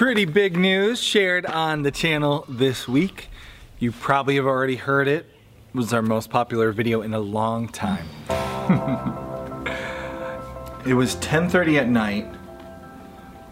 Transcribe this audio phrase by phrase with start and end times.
[0.00, 3.28] Pretty big news shared on the channel this week.
[3.78, 5.26] You probably have already heard it.
[5.26, 8.08] It was our most popular video in a long time.
[10.86, 12.26] it was 10:30 at night.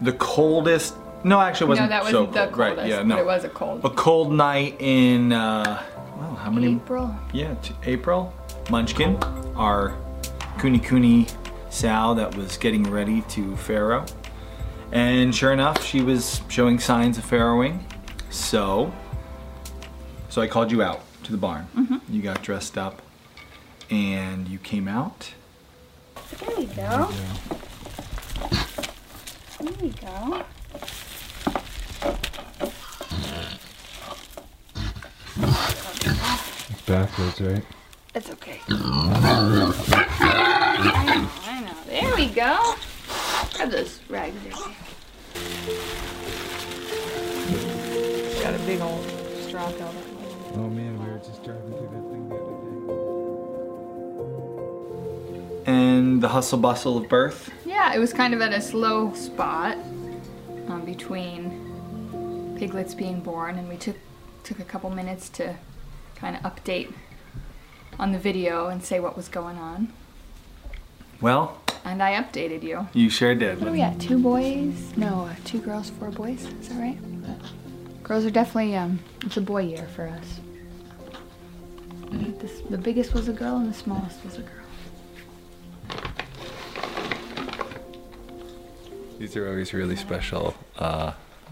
[0.01, 0.95] The coldest.
[1.23, 2.51] No, actually, it wasn't no, that was so the cold.
[2.51, 2.77] coldest.
[2.79, 2.87] Right?
[2.87, 3.17] Yeah, no.
[3.17, 3.85] But it was a cold.
[3.85, 5.31] a cold night in.
[5.31, 5.83] Uh,
[6.17, 6.77] well, how many?
[6.77, 7.15] April.
[7.31, 8.33] Yeah, April.
[8.71, 9.17] Munchkin,
[9.55, 9.95] our
[10.59, 11.27] Kune Kune
[11.69, 14.03] sow that was getting ready to farrow.
[14.91, 17.83] And sure enough, she was showing signs of farrowing.
[18.29, 18.91] So,
[20.29, 21.67] so I called you out to the barn.
[21.75, 21.97] Mm-hmm.
[22.09, 23.01] You got dressed up
[23.89, 25.33] and you came out.
[26.39, 27.09] There you go.
[29.59, 30.45] There you go.
[36.69, 37.65] It's backwards, right?
[38.15, 38.61] It's okay.
[38.69, 38.73] I
[40.83, 41.75] know, I know.
[41.87, 42.75] There we go.
[43.55, 44.53] Grab those rags there.
[48.41, 49.05] Got a big old
[49.47, 49.93] straw coat.
[50.55, 52.55] Oh man, we were just driving through that thing the other
[55.65, 55.71] day.
[55.71, 57.51] And the hustle bustle of birth.
[57.65, 59.77] Yeah, it was kind of at a slow spot
[60.67, 63.97] um, between piglets being born, and we took
[64.43, 65.55] took a couple minutes to
[66.15, 66.93] kind of update
[67.99, 69.93] on the video and say what was going on.
[71.21, 72.87] Well, And I updated you.
[72.93, 73.59] you sure did.
[73.59, 73.99] What are we at?
[73.99, 74.95] Two boys?
[74.95, 76.43] No, uh, two girls, four boys.
[76.61, 76.97] Is that right?
[78.03, 80.39] Girls are definitely um, it's a boy year for us.
[82.11, 84.55] This, the biggest was a girl and the smallest was a girl.
[89.19, 90.55] These are always really special.
[90.77, 91.11] Uh,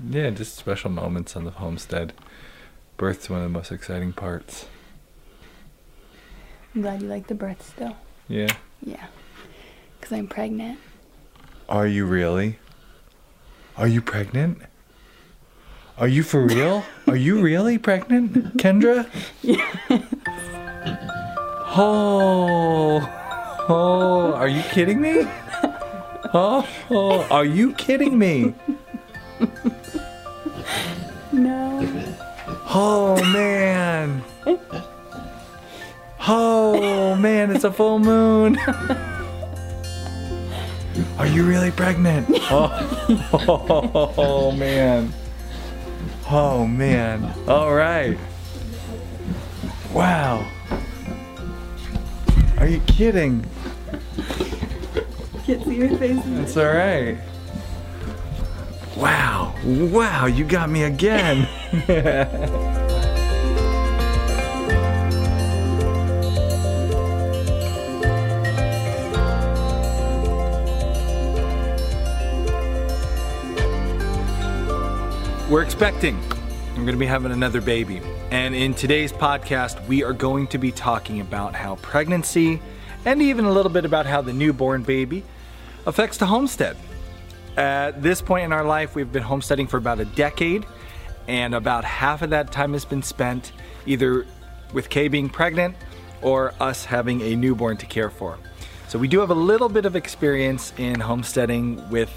[0.09, 2.13] yeah, just special moments on the homestead.
[2.95, 4.65] Birth's one of the most exciting parts.
[6.73, 7.95] I'm glad you like the birth still.
[8.27, 8.55] Yeah.
[8.81, 9.07] Yeah,
[10.07, 10.79] because I'm pregnant.
[11.67, 12.59] Are you really?
[13.75, 14.59] Are you pregnant?
[15.97, 16.85] Are you for real?
[17.07, 19.09] Are you really pregnant, Kendra?
[21.79, 23.01] Oh,
[23.67, 25.27] oh, are you kidding me?
[26.33, 28.53] Oh, oh, are you kidding me?
[31.31, 32.15] No.
[32.69, 34.23] Oh man.
[36.29, 38.57] Oh man, it's a full moon.
[41.17, 42.27] Are you really pregnant?
[42.49, 45.11] Oh, oh man.
[46.29, 47.33] Oh man.
[47.47, 48.17] All right.
[49.93, 50.49] Wow.
[52.57, 53.45] Are you kidding?
[55.45, 56.21] Can't see your face.
[56.25, 57.17] It's all right.
[58.95, 59.55] Wow.
[59.65, 61.47] Wow, you got me again.
[75.49, 76.21] We're expecting.
[76.75, 78.01] I'm going to be having another baby.
[78.31, 82.59] And in today's podcast, we are going to be talking about how pregnancy
[83.05, 85.23] and even a little bit about how the newborn baby
[85.85, 86.75] affects the homestead.
[87.55, 90.65] At this point in our life, we've been homesteading for about a decade,
[91.29, 93.53] and about half of that time has been spent
[93.85, 94.27] either
[94.73, 95.77] with Kay being pregnant
[96.21, 98.37] or us having a newborn to care for.
[98.89, 102.09] So we do have a little bit of experience in homesteading with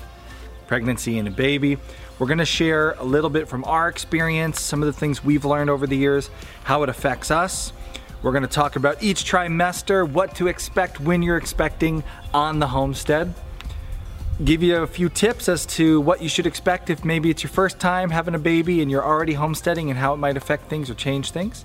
[0.67, 1.79] pregnancy and a baby.
[2.21, 5.71] We're to share a little bit from our experience, some of the things we've learned
[5.71, 6.29] over the years,
[6.65, 7.73] how it affects us.
[8.23, 13.33] We're to talk about each trimester, what to expect when you're expecting on the homestead.
[14.45, 17.51] Give you a few tips as to what you should expect if maybe it's your
[17.51, 20.91] first time having a baby and you're already homesteading and how it might affect things
[20.91, 21.65] or change things.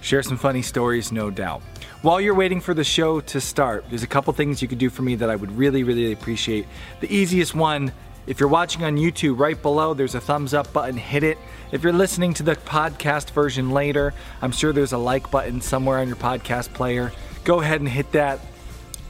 [0.00, 1.60] Share some funny stories, no doubt.
[2.00, 4.88] While you're waiting for the show to start, there's a couple things you could do
[4.88, 6.66] for me that I would really, really appreciate.
[7.00, 7.92] The easiest one
[8.26, 11.38] If you're watching on YouTube, right below there's a thumbs up button, hit it.
[11.70, 15.98] If you're listening to the podcast version later, I'm sure there's a like button somewhere
[15.98, 17.12] on your podcast player.
[17.44, 18.40] Go ahead and hit that.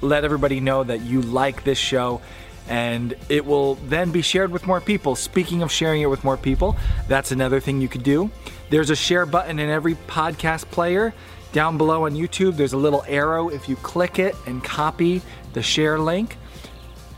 [0.02, 2.20] Let everybody know that you like this show
[2.68, 5.16] and it will then be shared with more people.
[5.16, 6.76] Speaking of sharing it with more people,
[7.08, 8.30] that's another thing you could do.
[8.70, 11.14] There's a share button in every podcast player.
[11.52, 13.48] Down below on YouTube, there's a little arrow.
[13.48, 15.22] If you click it and copy
[15.52, 16.36] the share link,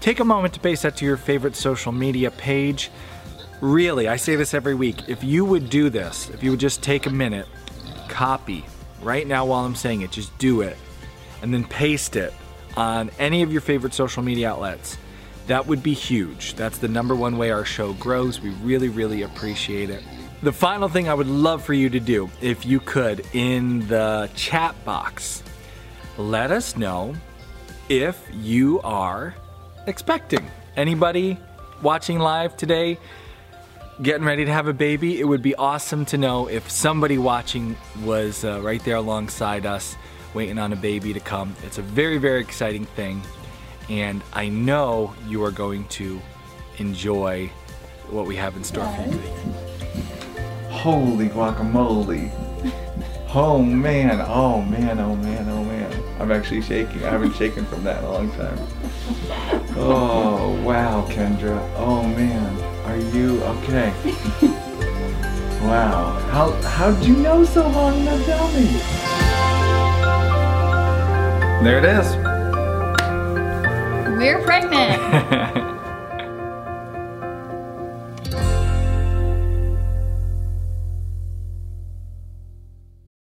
[0.01, 2.91] take a moment to paste that to your favorite social media page.
[3.61, 5.09] Really, I say this every week.
[5.09, 7.47] If you would do this, if you would just take a minute,
[8.09, 8.65] copy
[9.03, 10.77] right now while I'm saying it, just do it,
[11.43, 12.33] and then paste it
[12.77, 14.99] on any of your favorite social media outlets
[15.49, 16.55] that would be huge.
[16.55, 18.41] That's the number one way our show grows.
[18.41, 20.05] We really, really appreciate it.
[20.43, 24.31] The final thing I would love for you to do, if you could, in the
[24.37, 25.43] chat box,
[26.19, 27.15] let us know
[27.89, 29.35] if you are
[29.89, 30.49] expecting.
[30.77, 31.39] Anybody
[31.83, 32.99] watching live today
[34.03, 35.19] getting ready to have a baby?
[35.19, 39.97] It would be awesome to know if somebody watching was uh, right there alongside us
[40.35, 41.57] waiting on a baby to come.
[41.65, 43.23] It's a very, very exciting thing
[43.89, 46.21] and I know you are going to
[46.77, 47.51] enjoy
[48.11, 49.21] what we have in store for you.
[50.71, 52.48] Holy guacamole.
[53.41, 56.03] Oh man, oh man, oh man, oh man.
[56.19, 57.05] I'm actually shaking.
[57.05, 58.59] I haven't shaken from that in a long time.
[59.77, 61.57] Oh wow, Kendra.
[61.77, 62.61] Oh man.
[62.87, 63.93] Are you okay?
[65.63, 66.19] Wow.
[66.33, 68.67] How how'd you know so long now tell me?
[71.63, 72.17] There it is.
[74.19, 75.75] We're pregnant.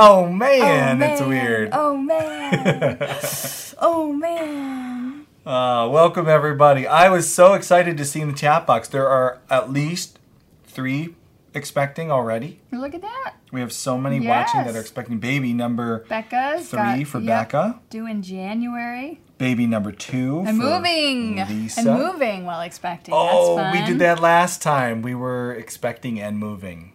[0.00, 1.70] Oh man, it's weird.
[1.72, 2.98] Oh man.
[3.80, 5.26] oh man.
[5.44, 6.86] Uh, welcome everybody.
[6.86, 8.86] I was so excited to see in the chat box.
[8.86, 10.20] There are at least
[10.66, 11.16] three
[11.52, 12.60] expecting already.
[12.70, 13.34] Look at that.
[13.50, 17.50] We have so many watching that are expecting baby number Becca's three got, for yep,
[17.50, 19.20] Becca, Due in January.
[19.38, 21.44] baby number two And for moving.
[21.48, 21.80] Lisa.
[21.80, 23.14] And moving while expecting.
[23.16, 25.02] Oh, we did that last time.
[25.02, 26.92] We were expecting and moving.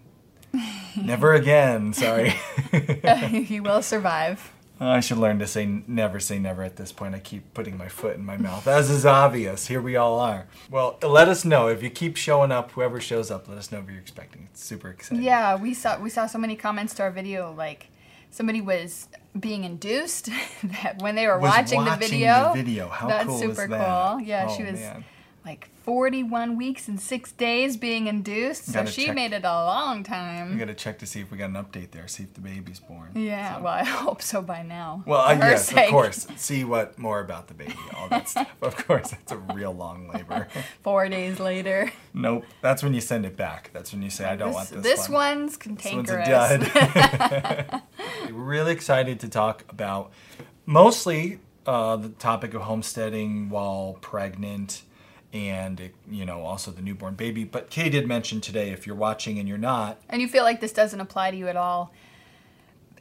[1.01, 1.93] Never again.
[1.93, 2.29] Sorry.
[3.29, 4.51] he will survive.
[4.81, 7.15] Oh, I should learn to say never say never at this point.
[7.15, 8.67] I keep putting my foot in my mouth.
[8.67, 9.67] As is obvious.
[9.67, 10.47] Here we all are.
[10.69, 12.71] Well, let us know if you keep showing up.
[12.71, 14.49] Whoever shows up, let us know if you're expecting.
[14.51, 15.23] It's super exciting.
[15.23, 17.87] Yeah, we saw we saw so many comments to our video like
[18.31, 19.07] somebody was
[19.39, 20.29] being induced
[20.63, 22.51] that when they were Was watching, the watching video.
[22.53, 22.89] the video.
[22.89, 24.11] How That's cool is super that?
[24.11, 24.21] cool.
[24.21, 25.05] Yeah, Oh, she was man.
[25.45, 28.65] like 41 weeks and 6 days being induced.
[28.65, 29.15] So she check.
[29.15, 30.51] made it a long time.
[30.51, 32.07] We gotta check to see if we got an update there.
[32.07, 33.11] See if the baby's born.
[33.15, 35.03] Yeah, So- well, I hope so by now.
[35.05, 35.85] Well, uh, yes, sake.
[35.85, 36.25] of course.
[36.37, 38.49] See what more about the baby, all that stuff.
[38.61, 40.47] Of course, that's a real long labor.
[40.83, 41.91] Four days later.
[42.13, 43.69] nope, that's when you send it back.
[43.73, 47.81] That's when you say, "I don't want this, this one." one's This one's a dud.
[48.31, 50.11] We're really excited to talk about
[50.65, 54.83] mostly uh, the topic of homesteading while pregnant,
[55.33, 57.43] and you know also the newborn baby.
[57.43, 60.61] But Kay did mention today, if you're watching and you're not, and you feel like
[60.61, 61.91] this doesn't apply to you at all.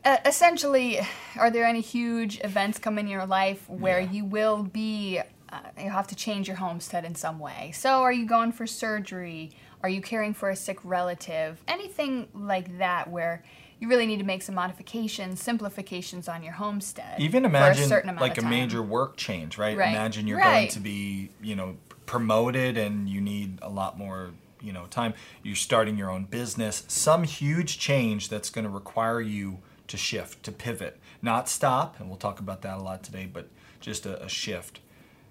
[0.05, 0.99] Uh, essentially,
[1.39, 4.11] are there any huge events come in your life where Yeah.
[4.11, 5.21] you will be,
[5.53, 7.71] uh, you have to change your homestead in some way?
[7.73, 9.53] So, are you going for surgery?
[9.81, 11.63] Are you caring for a sick relative?
[11.69, 13.45] Anything like that where
[13.79, 17.21] you really need to make some modifications, simplifications on your homestead.
[17.21, 19.77] even imagine a certain amount like a major work change, right?
[19.77, 19.91] Right.
[19.91, 21.77] Imagine you're going to be, you know,
[22.13, 25.15] promoted and you need a lot more, you know, time.
[25.43, 26.85] You're starting your own business.
[26.87, 31.99] Some huge change that's going to require you to shift, to pivot, not stop.
[31.99, 33.49] And we'll talk about that a lot today, but
[33.81, 34.81] just a, a shift.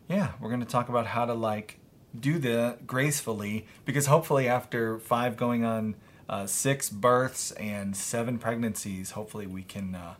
[0.09, 1.77] Yeah, we're going to talk about how to like
[2.19, 5.93] do that gracefully because hopefully after five going on
[6.27, 10.15] uh, six births and seven pregnancies, hopefully we can uh,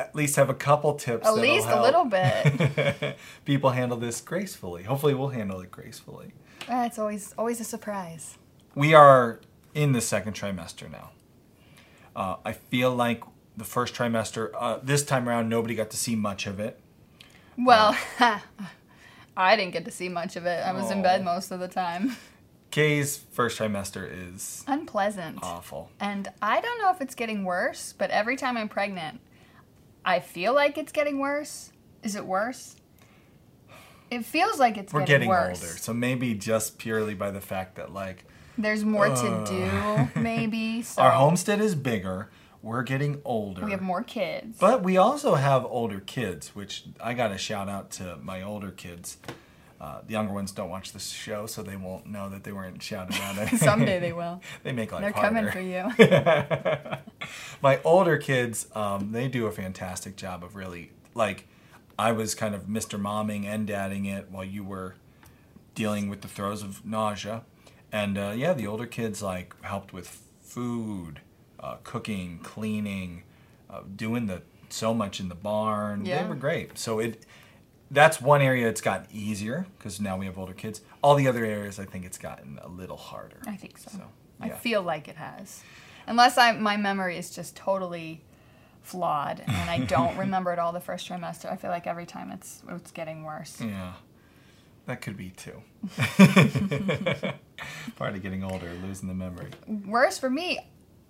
[0.00, 1.26] at least have a couple tips.
[1.26, 3.16] At least a little bit.
[3.44, 4.82] people handle this gracefully.
[4.84, 6.32] Hopefully we'll handle it gracefully.
[6.68, 8.38] Uh, it's always always a surprise.
[8.74, 9.40] We are
[9.74, 11.10] in the second trimester now.
[12.16, 13.22] Uh, I feel like
[13.56, 16.80] the first trimester, uh, this time around, nobody got to see much of it.
[17.58, 17.96] Well,
[19.36, 20.64] I didn't get to see much of it.
[20.64, 22.16] I was in bed most of the time.
[22.70, 25.38] Kay's first trimester is Unpleasant.
[25.42, 25.90] awful.
[25.98, 29.20] And I don't know if it's getting worse, but every time I'm pregnant,
[30.04, 31.72] I feel like it's getting worse.
[32.02, 32.76] Is it worse?
[34.10, 35.62] It feels like it's We're getting, getting worse.
[35.62, 38.24] older, so maybe just purely by the fact that like
[38.58, 40.82] There's more to uh, do, maybe.
[40.82, 42.28] So our homestead is bigger,
[42.62, 43.64] we're getting older.
[43.64, 44.58] we have more kids.
[44.58, 48.70] But we also have older kids, which I got to shout out to my older
[48.70, 49.16] kids.
[49.80, 52.82] Uh, the younger ones don't watch this show, so they won't know that they weren't
[52.82, 53.48] shouted out.
[53.56, 54.42] Someday they will.
[54.62, 55.50] they make life They're harder.
[55.50, 56.98] coming for you.
[57.62, 61.46] my older kids, um, they do a fantastic job of really like.
[61.98, 63.00] I was kind of Mr.
[63.00, 64.96] Momming and dadding it while you were
[65.74, 67.42] dealing with the throes of nausea,
[67.90, 71.20] and uh, yeah, the older kids like helped with food,
[71.58, 73.22] uh, cooking, cleaning,
[73.70, 76.04] uh, doing the so much in the barn.
[76.04, 76.78] They were great.
[76.78, 77.24] So it
[77.90, 80.80] that's one area it's gotten easier because now we have older kids.
[81.02, 83.40] All the other areas, I think it's gotten a little harder.
[83.46, 83.90] I think so.
[83.90, 84.04] So,
[84.40, 85.62] I feel like it has.
[86.06, 88.22] Unless I my memory is just totally
[88.82, 91.50] flawed and I don't remember it all the first trimester.
[91.52, 93.60] I feel like every time it's it's getting worse.
[93.60, 93.92] Yeah,
[94.86, 95.62] that could be too.
[97.96, 99.50] Part of getting older, losing the memory.
[99.66, 100.58] Worse for me,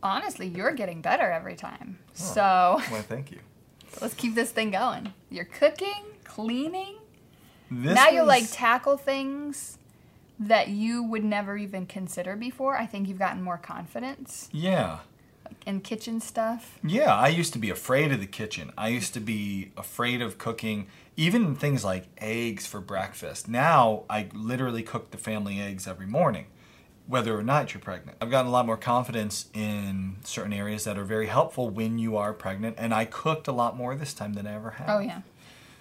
[0.03, 1.99] honestly, you're getting better every time.
[2.09, 2.13] Oh.
[2.15, 3.39] So Well, thank you.
[4.01, 5.13] let's keep this thing going.
[5.31, 6.95] You're cooking, cleaning.
[7.71, 9.79] This now you was- like tackle things
[10.39, 12.77] that you would never even consider before.
[12.77, 14.99] I think you've gotten more confidence Yeah.
[15.67, 16.79] in kitchen stuff.
[16.83, 18.73] Yeah, I used to be afraid of the kitchen.
[18.79, 23.49] I used to be afraid of cooking even things like eggs for breakfast.
[23.49, 26.47] Now I literally cook the family eggs every morning,
[27.07, 28.17] whether or not you're pregnant.
[28.23, 32.17] I've gotten a lot more confidence in certain areas that are very helpful when you
[32.17, 34.89] are pregnant, and I cooked a lot more this time than I ever have.
[34.89, 35.21] Oh yeah.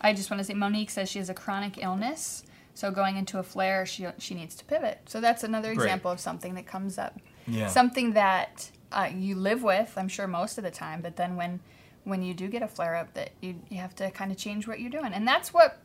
[0.01, 3.39] I just want to say Monique says she has a chronic illness, so going into
[3.39, 5.01] a flare, she she needs to pivot.
[5.07, 5.85] So that's another Great.
[5.85, 7.19] example of something that comes up.
[7.47, 7.67] Yeah.
[7.67, 11.59] Something that uh, you live with, I'm sure most of the time, but then when
[12.05, 14.67] when you do get a flare up, that you you have to kind of change
[14.67, 15.79] what you're doing, and that's what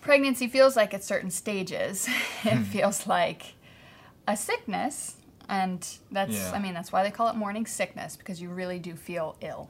[0.00, 2.06] pregnancy feels like at certain stages.
[2.44, 2.62] it Hmm.
[2.62, 3.54] feels like
[4.26, 5.16] a sickness.
[5.48, 6.52] And that's, Yeah.
[6.54, 9.68] I mean, that's why they call it morning sickness because you really do feel ill.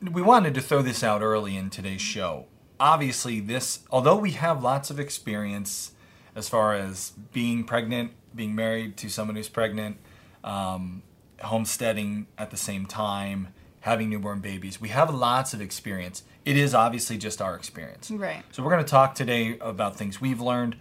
[0.00, 2.46] we wanted to throw this out early in today's show.
[2.80, 5.92] Obviously, this, although we have lots of experience
[6.34, 9.96] as far as being pregnant, being married to someone who's pregnant,
[10.42, 11.02] um,
[11.40, 13.48] homesteading at the same time,
[13.80, 16.24] having newborn babies, we have lots of experience.
[16.44, 18.10] It is obviously just our experience.
[18.10, 18.42] Right.
[18.50, 20.76] So, we're going to talk today about things we've learned.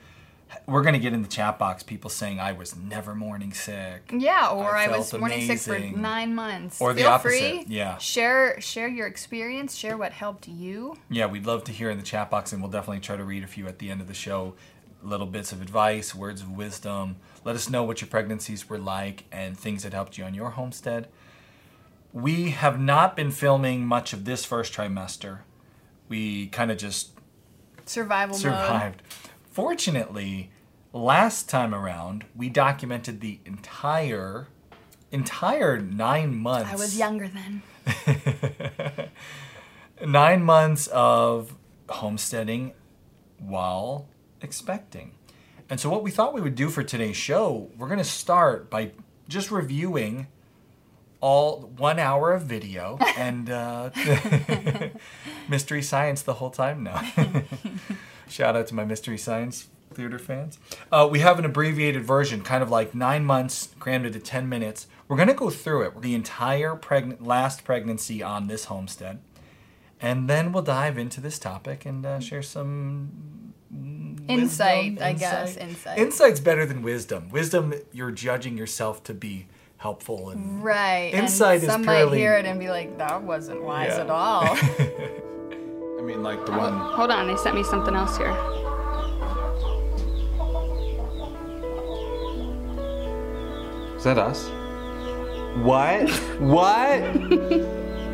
[0.65, 4.11] We're going to get in the chat box people saying, I was never morning sick.
[4.13, 6.81] Yeah, or I I, was morning sick for nine months.
[6.81, 7.65] Or the opposite, free.
[7.67, 7.97] yeah.
[7.97, 9.75] Share share your experience.
[9.75, 10.97] Share what helped you.
[11.09, 13.43] Yeah, we'd love to hear in the chat box, and we'll definitely try to read
[13.43, 14.55] a few at the end of the show.
[15.01, 17.17] Little bits of advice, words of wisdom.
[17.43, 20.51] Let us know what your pregnancies were like and things that helped you on your
[20.51, 21.09] homestead.
[22.13, 25.39] We have not been filming much of this first trimester.
[26.07, 27.09] We kind of just
[27.85, 29.01] Survival mode.
[29.53, 30.49] Fortunately,
[30.93, 34.47] last time around, we documented the entire
[35.11, 37.61] entire nine months I was younger then.
[40.03, 41.55] nine months of
[41.87, 42.73] homesteading
[43.37, 44.07] while
[44.41, 45.11] expecting.
[45.69, 48.71] And so, what we thought we would do for today's show, we're going to start
[48.71, 48.93] by
[49.29, 50.29] just reviewing
[51.21, 53.91] all one hour of video and uh,
[55.47, 57.03] mystery science the whole time now.
[58.33, 60.57] Shout out to my mystery science theater fans.
[60.91, 64.87] Uh, we have an abbreviated version, kind of like nine months crammed into 10 minutes.
[65.07, 69.19] We're going to go through it, the entire pregnant, last pregnancy on this homestead.
[70.01, 73.53] And then we'll dive into this topic and uh, share some
[74.27, 75.55] Insight, wisdom, I guess.
[75.55, 75.99] Insight.
[75.99, 77.29] Insight's better than wisdom.
[77.29, 79.45] Wisdom, you're judging yourself to be
[79.77, 81.13] helpful and Right.
[81.13, 84.01] Insight and is some might hear it and be like, that wasn't wise Yeah.
[84.01, 84.57] at all.
[86.03, 86.73] I mean, like the one.
[86.73, 88.35] Hold on, they sent me something else here.
[93.95, 94.49] Is that us?
[95.63, 96.09] What?
[96.41, 96.99] what?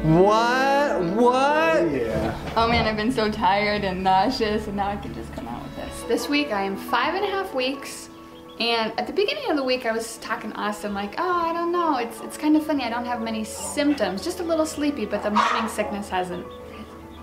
[0.05, 1.01] what?
[1.15, 1.91] What?
[1.91, 2.53] Yeah.
[2.55, 5.63] Oh man, I've been so tired and nauseous, and now I can just come out
[5.63, 6.03] with this.
[6.03, 8.12] This week I am five and a half weeks.
[8.60, 11.53] And at the beginning of the week, I was talking to Austin like, oh, I
[11.53, 11.98] don't know.
[11.98, 12.84] It's it's kind of funny.
[12.84, 16.46] I don't have many symptoms, just a little sleepy, but the morning sickness hasn't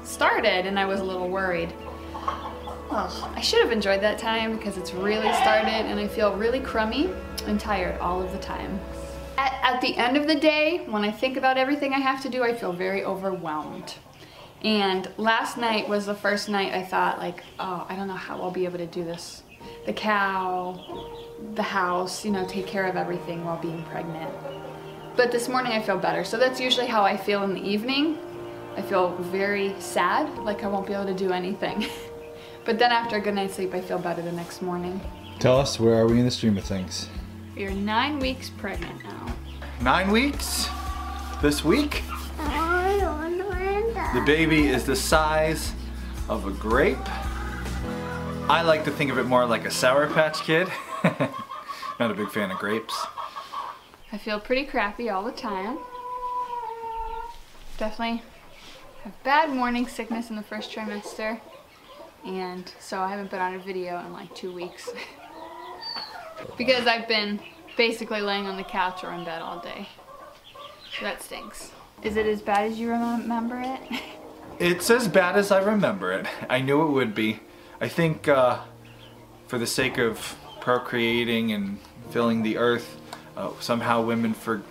[0.06, 1.72] started, and I was a little worried.
[2.14, 6.60] Oh, I should have enjoyed that time because it's really started, and I feel really
[6.60, 7.10] crummy
[7.46, 8.78] and tired all of the time.
[9.36, 12.28] At, at the end of the day, when I think about everything I have to
[12.28, 13.94] do, I feel very overwhelmed.
[14.62, 18.40] And last night was the first night I thought like, oh, I don't know how
[18.40, 19.42] I'll be able to do this.
[19.84, 20.80] The cow,
[21.54, 24.32] the house, you know, take care of everything while being pregnant.
[25.16, 26.24] But this morning I feel better.
[26.24, 28.18] So that's usually how I feel in the evening.
[28.76, 31.86] I feel very sad, like I won't be able to do anything.
[32.66, 35.00] but then after a good night's sleep, I feel better the next morning.
[35.38, 37.08] Tell us, where are we in the stream of things?
[37.56, 39.34] You're nine weeks pregnant now.
[39.80, 40.68] Nine weeks?
[41.40, 42.02] This week?
[44.14, 45.72] The baby is the size
[46.28, 46.98] of a grape.
[48.48, 50.68] I like to think of it more like a Sour Patch Kid.
[51.98, 52.94] Not a big fan of grapes.
[54.12, 55.78] I feel pretty crappy all the time.
[57.78, 58.22] Definitely
[59.06, 61.40] have bad morning sickness in the first trimester.
[62.24, 64.90] And so I haven't been on a video in like two weeks.
[66.58, 67.38] because I've been
[67.76, 69.88] basically laying on the couch or in bed all day.
[70.98, 71.70] So that stinks.
[72.02, 73.80] Is it as bad as you remember it?
[74.58, 76.24] It's as bad as I remember it.
[76.48, 77.40] I knew it would be.
[77.78, 78.60] I think uh,
[79.48, 82.98] for the sake of procreating and filling the earth,
[83.36, 84.62] uh, somehow women for,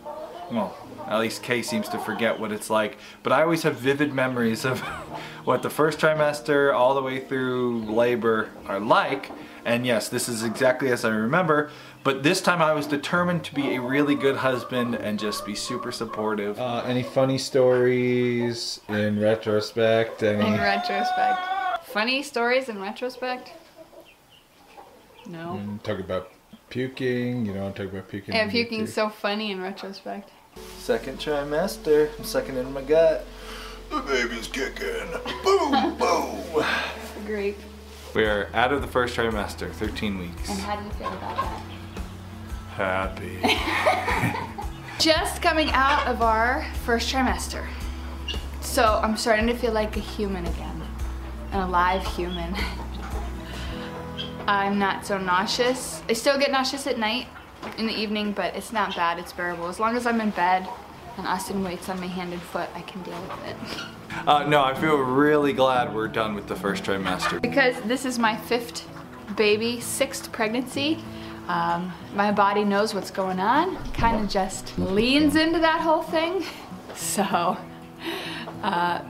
[0.51, 0.75] well,
[1.07, 2.97] at least Kay seems to forget what it's like.
[3.24, 4.79] But I always have vivid memories of
[5.45, 9.31] what the first trimester all the way through labor are like.
[9.65, 11.71] And yes, this is exactly as I remember.
[12.03, 15.55] But this time I was determined to be a really good husband and just be
[15.55, 16.59] super supportive.
[16.59, 20.21] Uh, any funny stories in retrospect?
[20.21, 20.45] Any...
[20.45, 21.85] In retrospect.
[21.85, 23.50] Funny stories in retrospect?
[25.27, 25.59] No.
[25.59, 26.29] Mm, talk about
[26.69, 27.45] puking.
[27.47, 28.35] You know, talk about puking.
[28.35, 30.29] Yeah, puking's so funny in retrospect.
[30.77, 32.09] Second trimester.
[32.19, 33.25] I'm sucking in my gut.
[33.89, 35.07] The baby's kicking.
[35.44, 36.65] boom, boom.
[37.25, 37.57] Great.
[38.13, 40.48] We are out of the first trimester, 13 weeks.
[40.48, 41.61] And how do you feel about that?
[42.75, 43.39] Happy.
[45.00, 47.68] Just coming out of our first trimester.
[48.61, 50.83] So I'm starting to feel like a human again.
[51.51, 52.55] An alive human.
[54.48, 56.03] I'm not so nauseous.
[56.07, 57.27] I still get nauseous at night
[57.78, 59.68] in the evening, but it's not bad, it's bearable.
[59.68, 60.68] As long as I'm in bed
[61.18, 64.28] and Austin waits on my hand and foot, I can deal with it.
[64.28, 67.42] Uh, no, I feel really glad we're done with the first trimester.
[67.42, 68.88] Because this is my fifth
[69.36, 71.04] baby, sixth pregnancy,
[71.48, 76.44] um, my body knows what's going on, kind of just leans into that whole thing.
[76.96, 77.58] So
[78.64, 79.01] uh,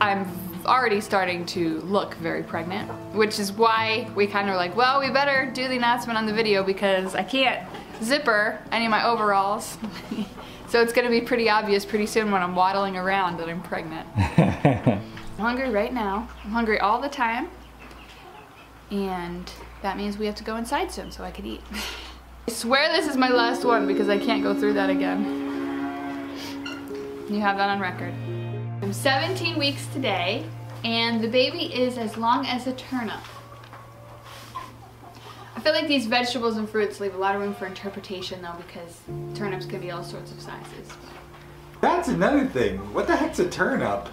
[0.00, 0.28] I'm
[0.64, 5.00] already starting to look very pregnant, which is why we kind of were like, well,
[5.00, 7.68] we better do the announcement on the video because I can't
[8.02, 9.78] zipper any of my overalls.
[10.68, 14.06] so it's gonna be pretty obvious pretty soon when I'm waddling around that I'm pregnant.
[14.16, 15.02] I'm
[15.38, 16.28] hungry right now.
[16.44, 17.48] I'm hungry all the time.
[18.90, 19.50] And
[19.82, 21.62] that means we have to go inside soon so I can eat.
[22.48, 25.40] I swear this is my last one because I can't go through that again.
[27.28, 28.12] You have that on record.
[28.82, 30.44] I'm 17 weeks today
[30.84, 33.20] and the baby is as long as a turnip.
[35.54, 38.56] I feel like these vegetables and fruits leave a lot of room for interpretation though
[38.66, 39.00] because
[39.36, 40.88] turnips can be all sorts of sizes.
[41.80, 42.78] That's another thing.
[42.94, 44.08] What the heck's a turnip?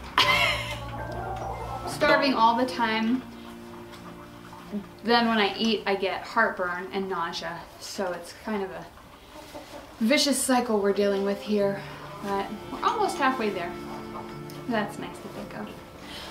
[1.88, 3.22] Starving all the time
[5.04, 7.60] then when I eat, I get heartburn and nausea.
[7.80, 8.86] So it's kind of a
[10.00, 11.82] vicious cycle we're dealing with here.
[12.24, 13.72] But we're almost halfway there.
[14.68, 15.70] That's nice to think of.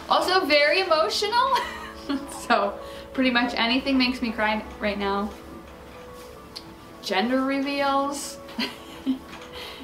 [0.08, 1.56] Also very emotional.
[2.46, 2.78] so
[3.12, 5.30] pretty much anything makes me cry right now.
[7.02, 8.38] Gender reveals.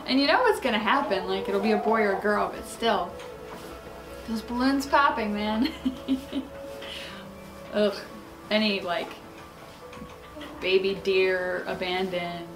[0.06, 1.26] and you know what's gonna happen.
[1.28, 3.12] Like it'll be a boy or a girl, but still.
[4.28, 5.70] Those balloons popping, man.
[7.74, 7.96] Ugh
[8.50, 9.08] any like
[10.60, 12.46] baby deer abandoned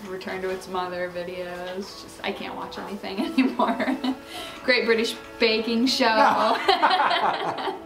[0.00, 2.02] and returned to its mother videos.
[2.02, 3.96] Just I can't watch anything anymore.
[4.64, 7.76] Great British Baking Show.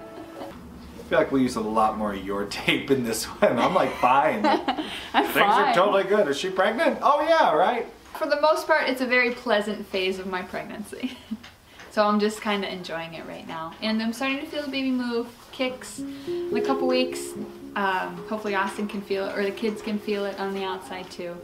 [1.04, 3.58] I feel like we use a lot more of your tape in this one.
[3.58, 4.44] I'm like fine.
[5.12, 5.68] I'm Things fine.
[5.68, 6.28] are totally good.
[6.28, 6.98] Is she pregnant?
[7.02, 7.86] Oh yeah, right.
[8.14, 11.18] For the most part, it's a very pleasant phase of my pregnancy.
[11.90, 13.74] so I'm just kind of enjoying it right now.
[13.82, 17.32] And I'm starting to feel the baby move, kicks in a couple weeks.
[17.76, 21.10] Um, hopefully Austin can feel it, or the kids can feel it on the outside
[21.10, 21.36] too.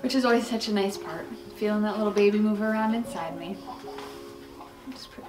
[0.00, 3.56] Which is always such a nice part, feeling that little baby move around inside me.
[4.86, 5.28] Pretty.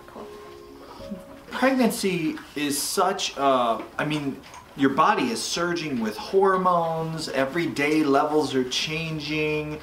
[1.56, 4.40] Pregnancy is such a, I mean,
[4.78, 7.30] your body is surging with hormones.
[7.30, 9.80] Every day levels are changing.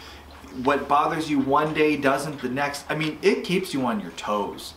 [0.62, 2.84] What bothers you one day doesn't the next.
[2.90, 4.74] I mean, it keeps you on your toes.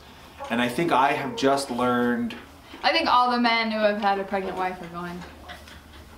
[0.49, 2.36] And I think I have just learned
[2.86, 5.19] I think all the men who have had a pregnant wife are going,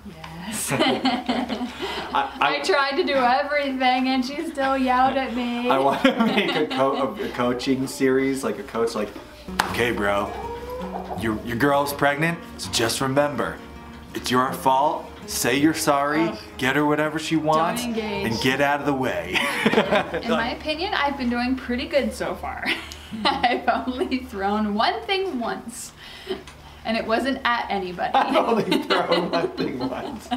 [0.06, 0.70] yes.
[0.72, 5.70] I, I tried to do everything and she still yelled at me.
[5.70, 9.08] I want to make a, co- a coaching series, like a coach, like,
[9.70, 10.30] okay, bro,
[11.20, 13.56] your your girl's pregnant, so just remember,
[14.14, 15.04] it's your fault.
[15.26, 16.38] Say you're sorry, Oh.
[16.56, 19.32] get her whatever she wants, and get out of the way.
[20.22, 22.64] In my opinion, I've been doing pretty good so far.
[23.24, 25.92] I've only thrown one thing once,
[26.86, 28.10] and it wasn't at anybody.
[28.14, 30.28] I Only throw one thing once.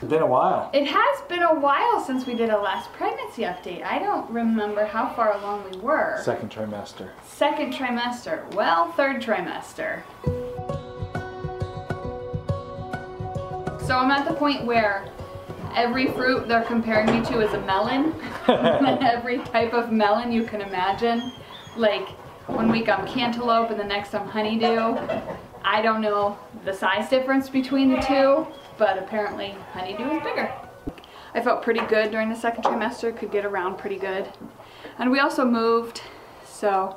[0.00, 0.70] It's been a while.
[0.72, 3.84] It has been a while since we did a last pregnancy update.
[3.84, 6.22] I don't remember how far along we were.
[6.24, 7.10] Second trimester.
[7.26, 8.50] Second trimester.
[8.54, 10.02] Well, third trimester.
[13.86, 15.06] So I'm at the point where
[15.76, 18.14] every fruit they're comparing me to is a melon.
[18.48, 21.30] every type of melon you can imagine.
[21.76, 22.08] Like
[22.46, 24.96] one week I'm cantaloupe and the next I'm honeydew.
[25.62, 28.46] I don't know the size difference between the two,
[28.80, 30.50] but apparently honeydew is bigger.
[31.34, 34.26] I felt pretty good during the second trimester, could get around pretty good.
[34.98, 36.00] And we also moved,
[36.46, 36.96] so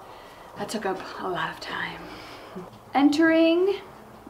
[0.58, 2.00] that took up a lot of time.
[2.94, 3.76] Entering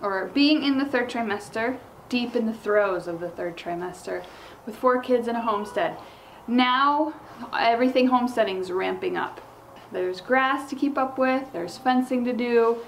[0.02, 1.78] or being in the third trimester,
[2.10, 4.26] deep in the throes of the third trimester,
[4.66, 5.96] with four kids in a homestead.
[6.48, 7.14] Now
[7.58, 9.42] everything homesteading is ramping up.
[9.92, 12.80] There's grass to keep up with, there's fencing to do,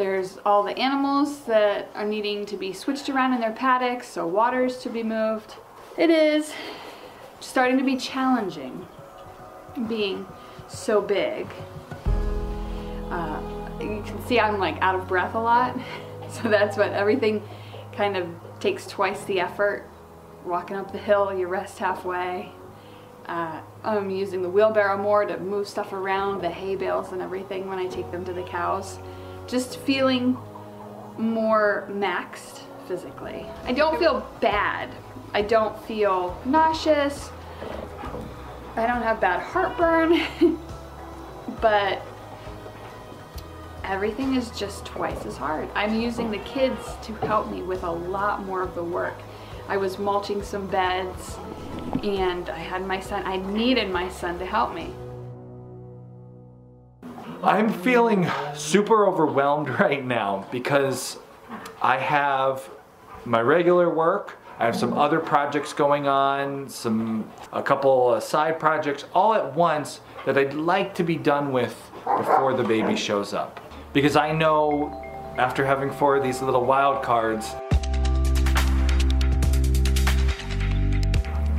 [0.00, 4.26] there's all the animals that are needing to be switched around in their paddocks, so
[4.26, 5.56] water's to be moved.
[5.98, 6.54] It is
[7.40, 8.88] starting to be challenging
[9.88, 10.26] being
[10.68, 11.46] so big.
[13.10, 13.42] Uh,
[13.78, 15.78] you can see I'm like out of breath a lot.
[16.30, 17.42] So that's what everything
[17.92, 18.28] kind of
[18.60, 19.90] takes twice the effort.
[20.44, 22.52] Walking up the hill, you rest halfway.
[23.26, 27.66] Uh, I'm using the wheelbarrow more to move stuff around, the hay bales and everything
[27.66, 29.00] when I take them to the cows.
[29.50, 30.36] Just feeling
[31.18, 33.46] more maxed physically.
[33.64, 34.90] I don't feel bad.
[35.34, 37.30] I don't feel nauseous.
[38.76, 40.20] I don't have bad heartburn.
[41.60, 42.02] but
[43.84, 45.68] everything is just twice as hard.
[45.74, 49.18] I'm using the kids to help me with a lot more of the work.
[49.68, 51.36] I was mulching some beds
[52.02, 54.94] and I had my son, I needed my son to help me.
[57.42, 61.18] I'm feeling super overwhelmed right now because
[61.80, 62.68] I have
[63.24, 64.36] my regular work.
[64.58, 69.54] I have some other projects going on, some a couple of side projects all at
[69.54, 71.74] once that I'd like to be done with
[72.04, 73.58] before the baby shows up.
[73.94, 75.02] Because I know
[75.38, 77.54] after having four of these little wild cards,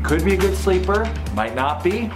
[0.04, 2.12] could be a good sleeper, might not be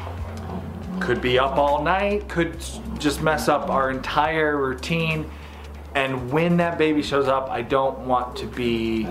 [1.00, 2.58] could be up all night, could
[3.00, 5.30] just mess up our entire routine.
[5.94, 9.08] And when that baby shows up, I don't want to be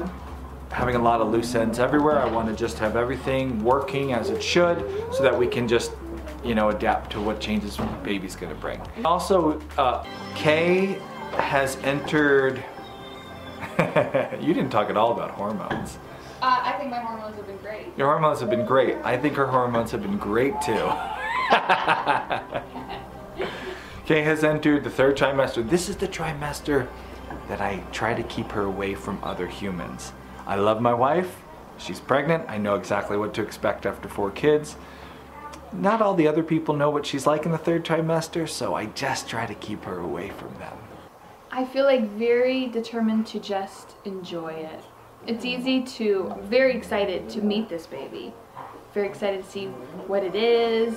[0.70, 2.18] having a lot of loose ends everywhere.
[2.18, 4.79] I want to just have everything working as it should
[5.14, 5.92] so that we can just,
[6.44, 8.81] you know, adapt to what changes the baby's going to bring.
[9.05, 10.99] Also, uh, Kay
[11.37, 12.62] has entered.
[14.40, 15.99] you didn't talk at all about hormones.
[16.42, 17.87] Uh, I think my hormones have been great.
[17.97, 18.97] Your hormones have been great.
[19.05, 20.75] I think her hormones have been great too.
[24.07, 25.68] Kay has entered the third trimester.
[25.68, 26.88] This is the trimester
[27.48, 30.12] that I try to keep her away from other humans.
[30.46, 31.42] I love my wife.
[31.78, 32.44] She's pregnant.
[32.48, 34.76] I know exactly what to expect after four kids.
[35.72, 38.87] Not all the other people know what she's like in the third trimester, so I
[38.87, 40.76] just try to keep her away from them.
[41.50, 44.85] I feel like very determined to just enjoy it.
[45.26, 48.33] It's easy to, very excited to meet this baby.
[48.92, 49.66] Very excited to see
[50.07, 50.96] what it is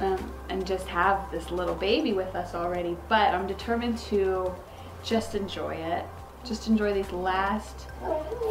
[0.00, 2.96] um, and just have this little baby with us already.
[3.08, 4.54] But I'm determined to
[5.02, 6.04] just enjoy it.
[6.44, 7.86] Just enjoy these last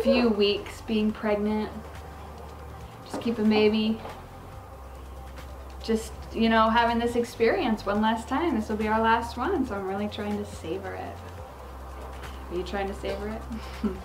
[0.03, 1.69] few weeks being pregnant.
[3.05, 3.99] Just keep a baby.
[5.83, 8.55] Just, you know, having this experience one last time.
[8.55, 11.15] This will be our last one, so I'm really trying to savor it.
[12.51, 13.91] Are you trying to savor it?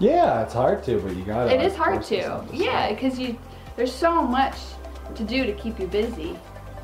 [0.00, 1.54] Yeah, it's hard to, but you gotta.
[1.54, 2.44] It is hard to.
[2.52, 3.38] Yeah, because you
[3.76, 4.56] there's so much
[5.14, 6.36] to do to keep you busy,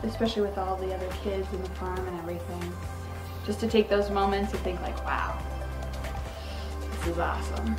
[0.02, 2.72] especially with all the other kids and the farm and everything.
[3.46, 5.38] Just to take those moments and think like, wow,
[6.82, 7.76] this is awesome.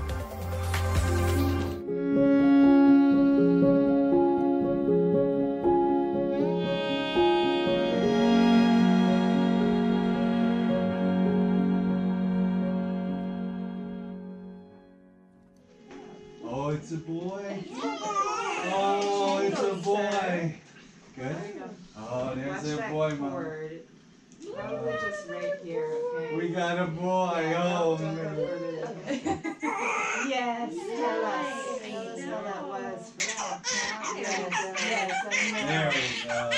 [22.91, 23.31] Boy, Mom?
[24.53, 26.35] Probably just right here, okay?
[26.35, 27.53] We got a boy.
[27.57, 28.35] Oh man.
[28.35, 28.95] further
[30.27, 31.79] Yes, tell us.
[31.81, 33.13] Tell us how that was.
[34.17, 34.49] Yes,
[34.83, 35.11] yes,
[35.67, 36.49] There we go.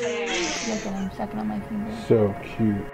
[0.00, 0.72] There we go.
[0.72, 1.96] Look at him sucking on my finger.
[2.08, 2.86] So cute.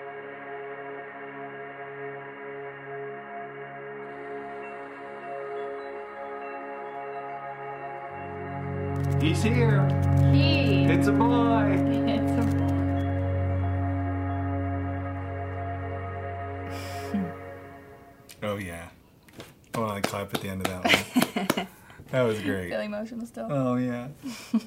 [9.23, 9.89] He's here.
[10.33, 10.85] He.
[10.85, 11.58] It's a boy.
[20.19, 21.67] Clap at the end of that one.
[22.11, 22.71] that was great.
[22.71, 23.49] Feel emotional still.
[23.51, 24.09] Oh yeah.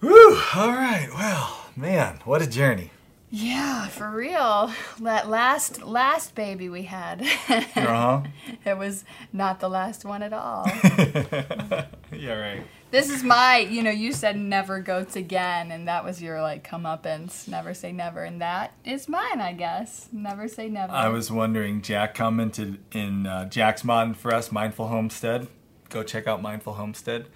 [0.00, 0.38] Woo!
[0.54, 1.08] All right.
[1.14, 2.90] Well, man, what a journey.
[3.34, 4.70] Yeah, for real.
[5.00, 7.22] That last last baby we had.
[7.48, 8.22] Uh huh.
[8.64, 10.66] it was not the last one at all.
[12.12, 12.34] yeah.
[12.34, 12.62] Right.
[12.90, 16.68] this is my, you know, you said never goats again, and that was your like
[16.68, 20.08] comeuppance, never say never, and that is mine, I guess.
[20.12, 20.92] Never say never.
[20.92, 21.80] I was wondering.
[21.82, 25.48] Jack commented in uh, Jack's mod for us, Mindful Homestead.
[25.88, 27.26] Go check out Mindful Homestead.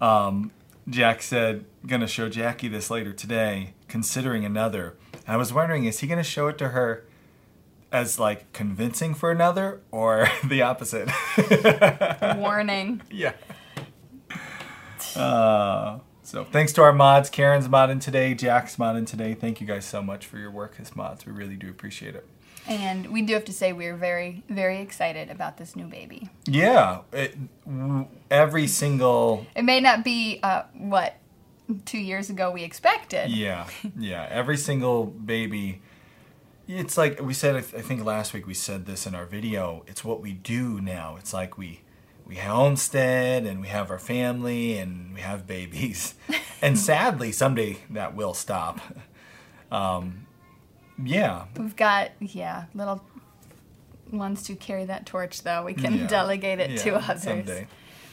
[0.00, 0.50] Um,
[0.88, 3.72] Jack said, "Gonna show Jackie this later today.
[3.88, 4.94] Considering another."
[5.26, 7.04] I was wondering, is he gonna show it to her
[7.90, 11.08] as like convincing for another, or the opposite?
[12.36, 13.02] Warning.
[13.10, 13.32] yeah.
[15.16, 19.34] Uh, so thanks to our mods, Karen's modding today, Jack's modding today.
[19.34, 21.26] Thank you guys so much for your work as mods.
[21.26, 22.26] We really do appreciate it.
[22.66, 26.30] And we do have to say we're very, very excited about this new baby.
[26.46, 31.16] Yeah, it, w- every single It may not be uh, what
[31.84, 33.30] two years ago we expected.
[33.30, 33.66] yeah,
[33.98, 35.80] yeah, every single baby.
[36.68, 37.56] It's like we said.
[37.56, 39.82] I think last week we said this in our video.
[39.86, 41.16] It's what we do now.
[41.18, 41.80] It's like we
[42.24, 46.14] we homestead and we have our family and we have babies,
[46.62, 48.80] and sadly someday that will stop.
[49.70, 50.26] Um,
[51.02, 53.02] yeah, We've got yeah little
[54.10, 55.64] ones to carry that torch though.
[55.64, 56.06] We can Yeah.
[56.06, 57.22] delegate it to Yeah, others.
[57.22, 57.66] someday.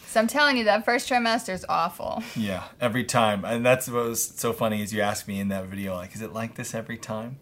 [0.10, 2.24] So I'm telling you that first trimester is awful.
[2.36, 3.46] Yeah, every time.
[3.46, 6.22] And that's what was so funny is you asked me in that video, like, is
[6.24, 7.38] it like this every time?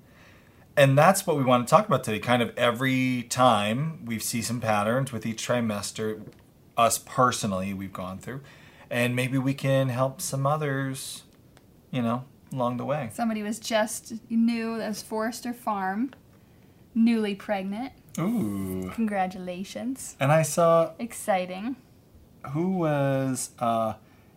[0.76, 2.20] And that's what we want to talk about today.
[2.20, 6.22] Kind of every time we see some patterns with each trimester,
[6.76, 8.42] us personally, we've gone through.
[8.90, 11.24] And maybe we can help some others,
[11.90, 13.12] you know, along the way.
[13.14, 14.82] Somebody was just new.
[14.82, 16.12] as Forrester Farm,
[16.94, 17.94] newly pregnant.
[18.20, 18.92] Ooh.
[18.94, 20.18] Congratulations!
[20.20, 21.78] And I saw Exciting.
[22.48, 23.94] Who was uh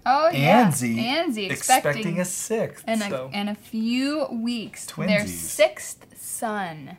[0.06, 2.88] Oh yeah, Anzi, Anzi expecting, expecting, a sixth.
[2.88, 3.30] in a so.
[3.32, 6.96] in a few weeks their sixth son.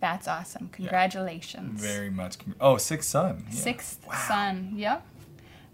[0.00, 0.68] That's awesome.
[0.68, 1.80] Congratulations.
[1.80, 2.38] very much.
[2.38, 3.44] con- Oh, sixth son.
[3.48, 3.56] Yeah.
[3.56, 4.72] Sixth son.
[4.76, 5.04] Yep.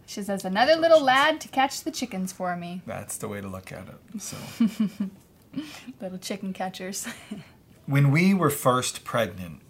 [0.06, 2.82] She says another little lad to catch the chickens for me.
[2.86, 4.22] That's the way to look at it.
[4.22, 4.36] So.
[6.00, 7.06] Little chicken catchers.
[7.86, 9.60] when we were first pregnant,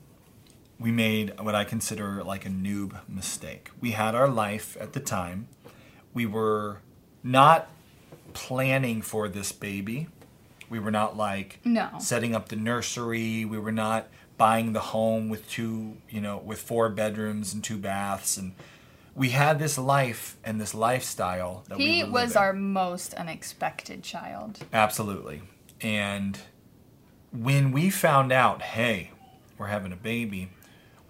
[0.83, 3.71] we made what I consider like a noob mistake.
[3.81, 5.49] We had our life at the time.
[6.13, 6.79] We were
[7.23, 7.71] not
[8.33, 10.09] planning for this baby.
[10.69, 11.91] We were not like No.
[11.99, 13.45] setting up the nursery.
[13.45, 17.79] We were not buying the home with two, you know, with four bedrooms and two
[17.79, 18.55] baths and
[19.15, 24.03] we had this life and this lifestyle that we he were was our most unexpected
[24.03, 24.59] child.
[24.73, 25.43] Absolutely.
[25.83, 26.39] And
[27.31, 29.11] when we found out, hey,
[29.59, 30.49] we're having a baby,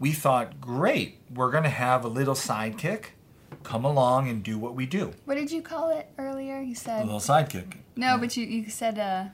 [0.02, 3.04] we thought, great, we're going to have a little sidekick
[3.62, 5.12] come along and do what we do.
[5.26, 6.58] What did you call it earlier?
[6.60, 7.74] You said A little sidekick.
[7.94, 9.24] no, but you you said uh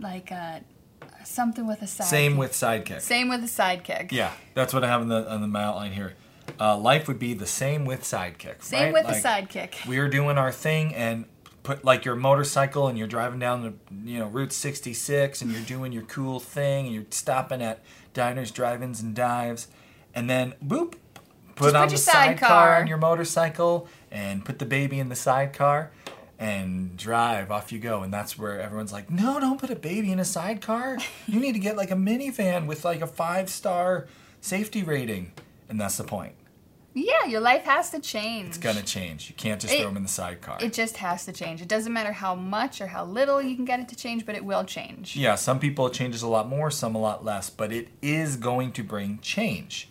[0.00, 0.58] like uh
[1.24, 2.06] something with a side.
[2.08, 3.00] Same with sidekick.
[3.02, 4.10] same with a sidekick.
[4.10, 6.14] Yeah, that's what I have on the on the my outline here.
[6.58, 8.62] Uh, life would be the same with sidekick.
[8.62, 8.92] Same right?
[8.92, 9.86] with Like, a sidekick.
[9.86, 11.26] we are doing our thing and
[11.62, 13.72] put like your motorcycle and you're driving down the
[14.10, 17.84] you know route 66 and you're doing your cool thing and you're stopping at
[18.16, 19.68] diners drive-ins and dives.
[20.14, 20.94] And then boop
[21.54, 22.80] put Just on put the sidecar sidecar.
[22.80, 25.92] on your motorcycle and put the baby in the sidecar
[26.38, 27.50] and drive.
[27.50, 28.02] Off you go.
[28.02, 30.98] And that's where everyone's like no don't put a baby in a sidecar.
[31.26, 34.06] You need to get like a minivan with like a five star
[34.40, 35.32] safety rating.
[35.68, 36.32] And that's the point
[36.98, 38.48] Yeah, your life has to change.
[38.48, 41.26] it's gonna change you can't just It- throw them in the sidecar It just has
[41.26, 41.60] to change.
[41.60, 44.34] It doesn't matter how much or how little you can get it to change, but
[44.34, 45.14] it will change.
[45.14, 48.36] Yeah, some people it changes a lot more, some a lot less, but it is
[48.36, 49.88] going to bring change.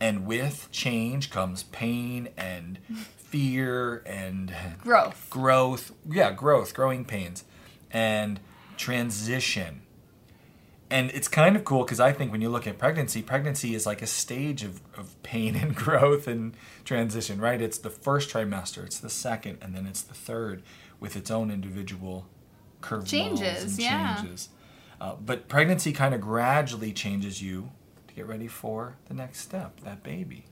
[0.00, 2.78] And with change comes pain and
[3.16, 5.26] fear and Growth.
[5.30, 5.92] growth.
[6.10, 7.44] Yeah, growth, growing pains
[7.92, 8.40] and
[8.76, 9.82] transition.
[10.90, 13.84] And it's kind of cool because I think when you look at pregnancy, pregnancy is
[13.84, 17.60] like a stage of, of pain and growth and transition, right?
[17.60, 20.62] It's the first trimester, it's the second, and then it's the third,
[20.98, 22.26] with its own individual
[22.80, 24.16] curveballs Changes, and yeah.
[24.16, 24.48] changes.
[25.00, 27.70] Uh, but pregnancy kind of gradually changes you
[28.08, 30.46] to get ready for the next step, that baby.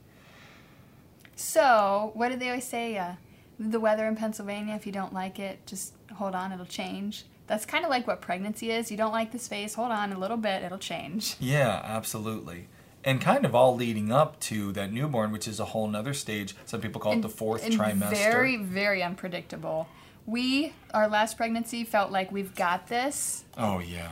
[1.34, 2.96] So, what did they always say?
[2.96, 3.14] Uh,
[3.58, 7.24] the weather in Pennsylvania, if you don't like it, just hold on, it'll change.
[7.46, 8.90] That's kind of like what pregnancy is.
[8.90, 11.36] You don't like this phase, hold on a little bit, it'll change.
[11.38, 12.68] Yeah, absolutely.
[13.04, 16.56] And kind of all leading up to that newborn, which is a whole nother stage.
[16.64, 18.10] Some people call it the fourth and trimester.
[18.10, 19.86] Very, very unpredictable.
[20.26, 23.44] We, our last pregnancy, felt like we've got this.
[23.56, 24.10] oh yeah.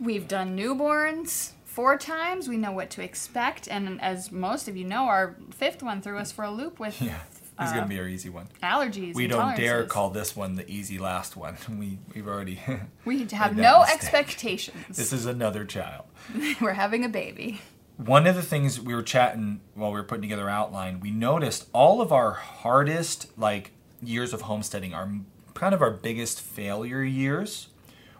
[0.00, 2.48] We've done newborns four times.
[2.48, 3.68] We know what to expect.
[3.68, 7.02] And as most of you know, our fifth one threw us for a loop with
[7.02, 7.18] Yeah.
[7.60, 8.48] This is gonna uh, be our easy one.
[8.62, 9.14] allergies.
[9.14, 11.56] We don't dare call this one the easy last one.
[11.68, 12.58] We we've already
[13.04, 13.94] We have no mistake.
[13.96, 14.96] expectations.
[14.96, 16.06] This is another child.
[16.60, 17.60] We're having a baby.
[17.96, 21.10] One of the things we were chatting while we were putting together our outline, we
[21.10, 25.10] noticed all of our hardest like years of homesteading are
[25.52, 27.68] kind of our biggest failure years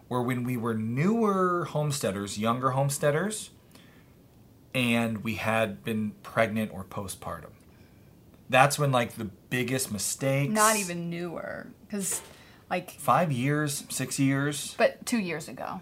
[0.07, 3.49] were when we were newer homesteaders, younger homesteaders,
[4.75, 7.51] and we had been pregnant or postpartum.
[8.51, 10.53] That's when like the biggest mistakes.
[10.53, 12.21] Not even newer, because
[12.69, 14.75] like, five years, six years.
[14.77, 15.81] but two years ago.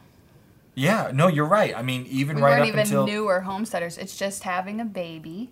[0.76, 1.76] Yeah, no, you're right.
[1.76, 3.98] I mean, even We right weren't up even until newer homesteaders.
[3.98, 5.50] It's just having a baby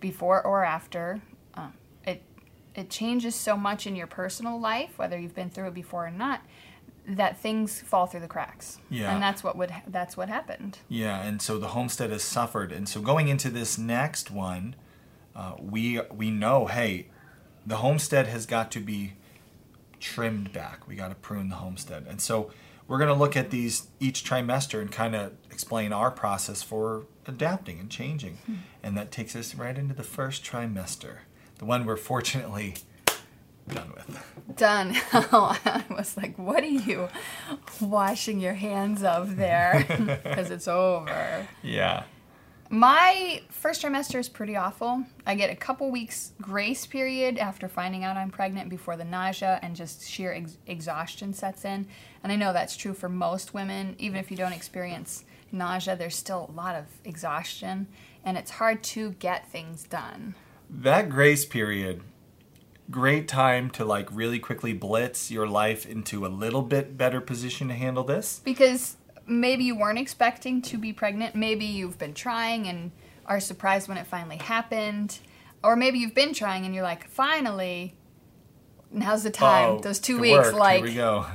[0.00, 1.20] before or after.
[1.54, 1.74] Um,
[2.06, 2.22] it
[2.74, 6.10] it changes so much in your personal life, whether you've been through it before or
[6.10, 6.40] not,
[7.06, 8.78] that things fall through the cracks.
[8.88, 9.12] Yeah.
[9.12, 10.78] and that's what would that's what happened.
[10.88, 14.76] Yeah, and so the homestead has suffered, and so going into this next one,
[15.36, 17.08] uh, we we know, hey,
[17.66, 19.12] the homestead has got to be
[20.00, 20.88] trimmed back.
[20.88, 22.50] We got to prune the homestead, and so
[22.88, 27.06] we're going to look at these each trimester and kind of explain our process for
[27.26, 28.38] adapting and changing,
[28.82, 31.18] and that takes us right into the first trimester,
[31.58, 32.74] the one we're fortunately
[33.68, 34.56] done with.
[34.56, 34.96] Done.
[35.12, 37.08] I was like, "What are you
[37.80, 39.84] washing your hands of there?"
[40.24, 41.48] Because it's over.
[41.62, 42.04] Yeah.
[42.68, 45.04] My first trimester is pretty awful.
[45.24, 49.60] I get a couple weeks grace period after finding out I'm pregnant before the nausea
[49.62, 51.86] and just sheer ex- exhaustion sets in.
[52.22, 53.94] And I know that's true for most women.
[53.98, 57.86] Even if you don't experience nausea, there's still a lot of exhaustion
[58.24, 60.34] and it's hard to get things done.
[60.68, 62.02] that grace period
[62.90, 67.68] great time to like really quickly blitz your life into a little bit better position
[67.68, 72.66] to handle this Because maybe you weren't expecting to be pregnant, maybe you've been trying
[72.66, 72.92] and
[73.26, 75.18] are surprised when it finally happened.
[75.62, 77.94] Or maybe you've been trying and you're like, finally,
[78.92, 79.70] now's the time.
[79.70, 80.56] Oh, Those two weeks, worked.
[80.56, 81.26] like, here we go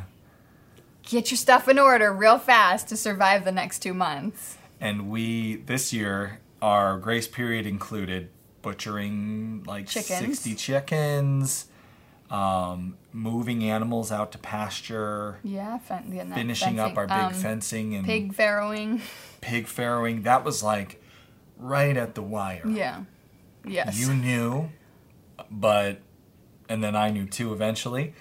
[1.04, 4.58] get your stuff in order real fast to survive the next two months.
[4.80, 8.30] and we this year our grace period included
[8.62, 10.20] butchering like Chickens.
[10.40, 11.66] 60 chickens
[12.32, 17.34] um, moving animals out to pasture Yeah, fen- getting that finishing up our big Um,
[17.34, 19.02] fencing and Pig farrowing.
[19.42, 21.02] pig farrowing that was like
[21.58, 23.04] right at the wire Yeah.
[23.66, 24.00] Yes.
[24.00, 24.70] you knew,
[25.50, 26.02] but
[26.70, 28.14] and then I knew too eventually,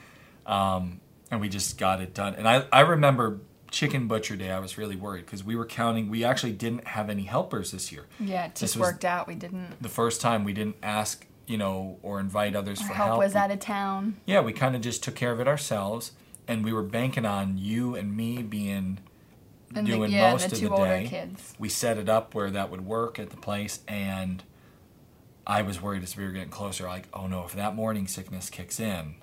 [0.45, 2.35] um, and we just got it done.
[2.35, 4.51] And I I remember chicken butcher day.
[4.51, 6.11] I was really worried because we were counting.
[6.11, 8.07] We actually didn't have any helpers this year.
[8.19, 9.29] yeah, it just worked out.
[9.29, 9.81] We didn't.
[9.81, 13.19] The first time we didn't ask, you know, or invite others for help help.
[13.19, 14.17] was out of town.
[14.25, 16.13] yeah, we kind of just took care of it ourselves,
[16.47, 18.99] and we were banking on you and me being
[19.75, 21.07] And the, doing yeah, and most the of two the older day.
[21.09, 21.55] kids.
[21.59, 24.45] We set it up where that would work at the place, and
[25.47, 26.87] I was worried as we were getting closer.
[26.87, 29.17] Like, oh no, if that morning sickness kicks in,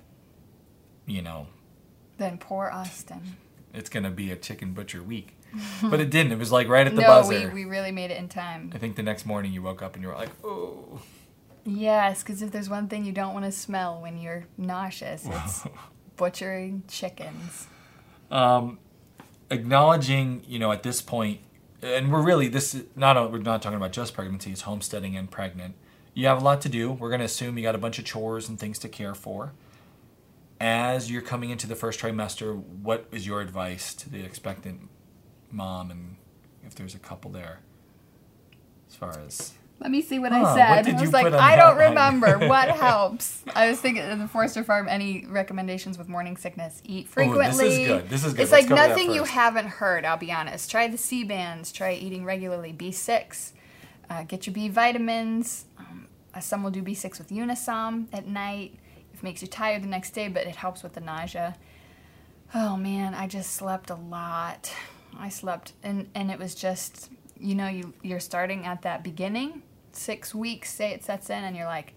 [1.06, 1.46] you know,
[2.18, 3.36] Then poor Austin.
[3.72, 5.34] it's gonna be a chicken butcher week.
[5.82, 6.32] but it didn't.
[6.32, 7.50] It was like right at the no, we, buzzer.
[7.54, 8.70] we really made it in time.
[8.74, 11.00] I think the next morning you woke up and you were like, oh.
[11.68, 15.64] Yes, because if there's one thing you don't want to smell when you're nauseous, it's
[16.16, 17.66] butchering chickens.
[18.30, 18.78] um,
[19.50, 21.40] acknowledging, you know, at this point,
[21.82, 25.30] and we're really this is not we're not talking about just pregnancy; it's homesteading and
[25.30, 25.74] pregnant.
[26.14, 26.90] You have a lot to do.
[26.90, 29.52] We're going to assume you got a bunch of chores and things to care for.
[30.60, 34.88] As you're coming into the first trimester, what is your advice to the expectant
[35.52, 36.16] mom, and
[36.64, 37.60] if there's a couple there,
[38.88, 40.82] as far as Let me see what Huh, I what said.
[40.86, 42.48] did I was like, I don't remember.
[42.48, 43.42] what helps?
[43.54, 44.88] I was thinking of the Forester Farm.
[44.88, 46.82] Any recommendations with morning sickness?
[46.84, 47.68] Eat frequently.
[47.68, 48.08] this is good.
[48.08, 48.42] This is good.
[48.42, 50.04] It's Let's like nothing you haven't heard.
[50.04, 50.68] I'll be honest.
[50.70, 51.70] Try the Sea-Bands.
[51.70, 52.72] Try eating regularly.
[52.72, 53.52] B six.
[54.10, 55.66] Uh, get your B vitamins.
[55.78, 58.74] Um, uh, some will do B six with Unisom at night.
[59.14, 61.56] It makes you tired the next day, but it helps with the nausea.
[62.54, 64.72] Oh man, I just slept a lot.
[65.18, 69.62] I slept, and and it was just, you know, you you're starting at that beginning,
[69.98, 70.72] six weeks.
[70.72, 71.94] Say it sets in, and you're like,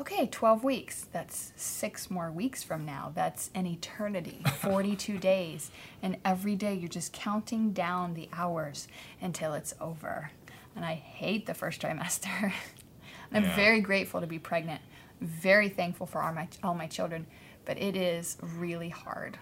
[0.00, 1.06] okay, 12 weeks.
[1.12, 3.12] That's six more weeks from now.
[3.14, 5.70] That's an eternity, 42 days.
[6.02, 8.88] And every day you're just counting down the hours
[9.20, 10.30] until it's over.
[10.74, 12.52] And I hate the first trimester.
[13.32, 13.56] I'm Yeah.
[13.56, 14.80] very grateful to be pregnant,
[15.20, 17.26] very thankful for all my, all my children,
[17.64, 19.38] but it is really hard.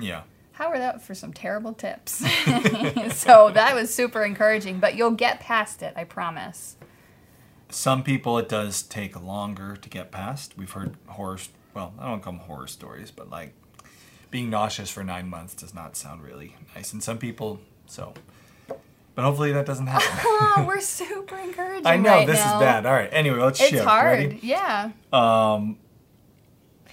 [0.00, 0.22] Yeah.
[0.60, 2.16] How are that for some terrible tips?
[3.14, 6.76] so that was super encouraging, but you'll get past it, I promise.
[7.70, 10.58] Some people it does take longer to get past.
[10.58, 11.38] We've heard horror.
[11.72, 13.54] Well, I don't call them horror stories, but like
[14.30, 16.92] being nauseous for nine months does not sound really nice.
[16.92, 18.12] And some people, so.
[19.14, 20.66] But hopefully that doesn't happen.
[20.66, 21.86] We're super encouraging.
[21.86, 22.56] I know right this now.
[22.56, 22.84] is bad.
[22.84, 23.08] All right.
[23.10, 23.80] Anyway, let's It's shift.
[23.80, 24.18] It's hard.
[24.18, 24.40] Ready?
[24.42, 24.90] Yeah.
[25.10, 25.78] Um.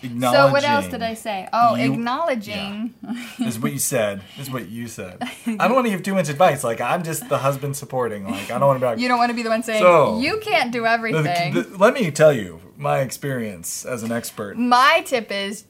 [0.01, 1.47] So what else did I say?
[1.53, 2.93] Oh, You- acknowledging.
[3.39, 4.21] This is what you said.
[4.39, 5.17] Is what you said.
[5.45, 6.63] I don't want to give too much advice.
[6.63, 8.25] Like I'm just the husband supporting.
[8.25, 8.99] Like I don't want to be like.
[8.99, 11.53] You don't want to be the one saying So- you can't do The- everything.
[11.53, 14.57] the- let me tell you my experience as an expert.
[14.57, 15.65] my tip is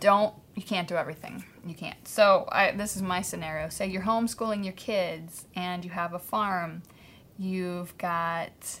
[0.00, 4.02] don't you can't do everything you can't so I, this is my scenario say you're
[4.02, 6.82] homeschooling your kids and you have a farm
[7.38, 8.80] you've got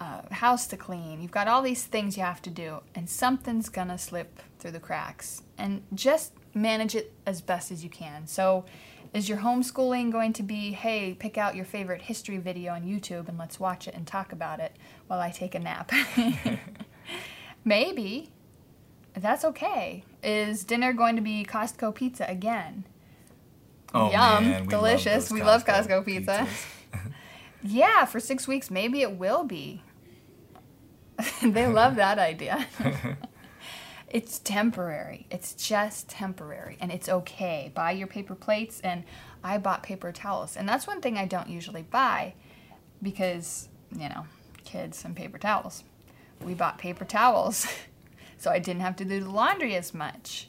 [0.00, 3.68] a house to clean you've got all these things you have to do and something's
[3.68, 8.64] gonna slip through the cracks and just manage it as best as you can so
[9.12, 13.28] is your homeschooling going to be hey pick out your favorite history video on youtube
[13.28, 14.74] and let's watch it and talk about it
[15.06, 15.92] while i take a nap
[17.64, 18.30] maybe
[19.14, 20.04] that's okay.
[20.22, 22.84] Is dinner going to be Costco pizza again?
[23.92, 25.28] Oh, Yum, man, we delicious.
[25.28, 26.46] those We love Costco pizza.
[27.62, 29.82] Yeah, for six weeks, maybe it will be.
[31.42, 32.66] they love that idea.
[34.08, 35.26] it's temporary.
[35.30, 37.70] It's just temporary, and it's okay.
[37.74, 39.04] Buy your paper plates, and
[39.42, 42.34] I bought paper towels, and that's one thing I don't usually buy
[43.02, 44.26] because you know,
[44.64, 45.84] kids and paper towels.
[46.44, 47.66] We bought paper towels,
[48.38, 50.48] so I didn't have to do the laundry as much.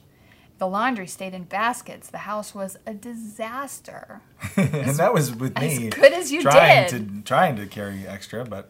[0.58, 2.10] The laundry stayed in baskets.
[2.10, 4.22] The house was a disaster.
[4.56, 5.88] and that was with me.
[5.88, 7.16] as good as you trying did.
[7.16, 8.70] to trying to carry extra, but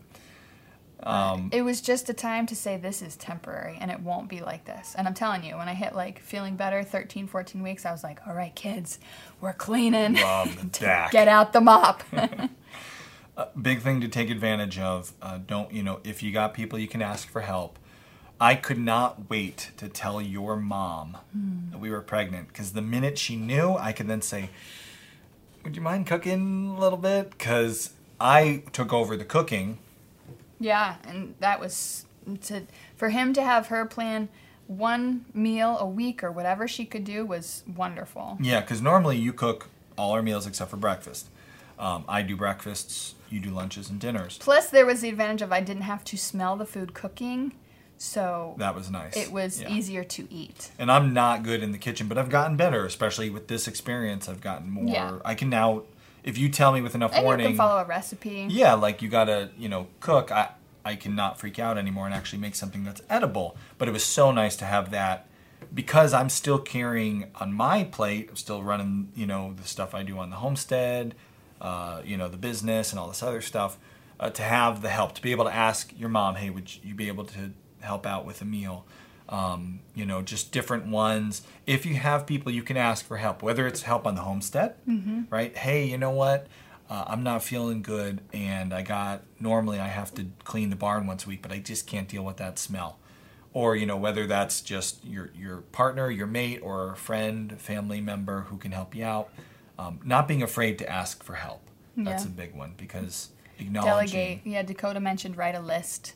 [1.03, 4.41] um, It was just a time to say this is temporary and it won't be
[4.41, 4.95] like this.
[4.97, 8.03] And I'm telling you, when I hit like feeling better, 13, 14 weeks, I was
[8.03, 8.99] like, all right, kids,
[9.39, 10.13] we're cleaning.
[11.11, 12.03] Get out the mop.
[13.61, 15.13] big thing to take advantage of.
[15.21, 17.77] Uh, don't you know if you got people you can ask for help.
[18.39, 21.17] I could not wait to tell your mom
[21.71, 24.49] that we were pregnant because the minute she knew, I could then say,
[25.63, 29.77] "Would you mind cooking a little bit?" Because I took over the cooking.
[30.61, 32.05] Yeah, and that was
[32.43, 32.61] to
[32.95, 34.29] for him to have her plan
[34.67, 38.37] one meal a week or whatever she could do was wonderful.
[38.39, 41.27] Yeah, because normally you cook all our meals except for breakfast.
[41.77, 44.37] Um, I do breakfasts, you do lunches and dinners.
[44.39, 47.53] Plus, there was the advantage of I didn't have to smell the food cooking,
[47.97, 49.17] so That was nice.
[49.17, 49.69] it was Yeah.
[49.69, 50.69] easier to eat.
[50.79, 54.29] and I'm not good in the kitchen, but I've gotten better, especially with this experience.
[54.29, 54.85] I've gotten more.
[54.85, 55.17] Yeah.
[55.25, 55.83] I can now,
[56.23, 58.47] if you tell me with enough And warning, you can follow a recipe.
[58.49, 60.31] yeah, like you gotta, you know, cook.
[60.31, 60.49] I
[60.83, 63.55] I cannot freak out anymore and actually make something that's edible.
[63.77, 65.27] But it was so nice to have that
[65.73, 68.27] because I'm still carrying on my plate.
[68.29, 71.13] I'm still running, you know, the stuff I do on the homestead,
[71.61, 73.77] uh, you know, the business and all this other stuff.
[74.19, 76.93] Uh, to have the help, to be able to ask your mom, hey, would you
[76.93, 78.85] be able to help out with a meal?
[79.31, 81.41] Um, you know, just different ones.
[81.65, 84.75] If you have people you can ask for help, whether it's help on the homestead,
[85.29, 85.55] right?
[85.55, 86.47] Hey, you know what?
[86.89, 91.07] Uh, I'm not feeling good, and I got normally I have to clean the barn
[91.07, 92.99] once a week, but I just can't deal with that smell.
[93.53, 98.01] Or you know whether that's just your your partner, your mate, or a friend, family
[98.01, 99.29] member who can help you out.
[99.79, 101.61] Um, not being afraid to ask for help.
[101.95, 102.29] That's Yeah.
[102.29, 104.19] a big one because acknowledging.
[104.19, 104.41] Delegate.
[104.45, 106.15] Yeah, Dakota mentioned write a list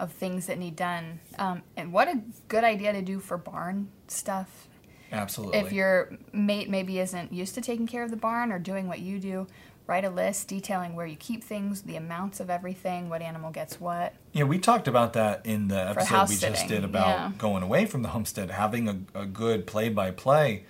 [0.00, 1.20] of things that need done.
[1.38, 4.66] Um, and what a good idea to do for barn stuff.
[5.12, 5.58] Absolutely.
[5.58, 9.00] If your mate maybe isn't used to taking care of the barn or doing what
[9.00, 9.46] you do,
[9.86, 13.80] write a list detailing where you keep things, the amounts of everything, what animal gets
[13.80, 14.14] what.
[14.32, 17.32] Yeah, we talked about that in the episode we just did about yeah.
[17.38, 20.64] going away from the homestead, having a, a good play by play.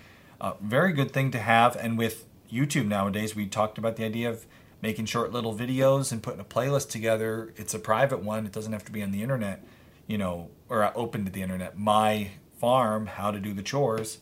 [0.61, 1.77] Very good thing to have.
[1.77, 4.47] And with YouTube nowadays, we talked about the idea of
[4.83, 7.53] making short little videos and putting a playlist together.
[7.57, 9.65] It's a private one, it doesn't have to be on the internet,
[10.07, 11.79] you know, or open to the internet.
[11.79, 12.29] My
[12.59, 14.19] farm, how to do the chores.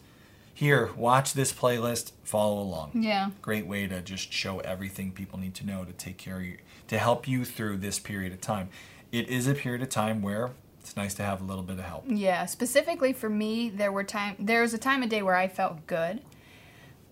[0.54, 3.30] Here, watch this playlist, follow along Yeah.
[3.42, 6.58] great way to just show everything people need to know to take care of you
[6.88, 8.68] to help you through this period of time
[9.12, 10.50] it is a period of time where
[10.80, 14.02] it's nice to have a little bit of help Yeah, specifically for me, there were
[14.04, 16.22] time there was a time of day where I felt good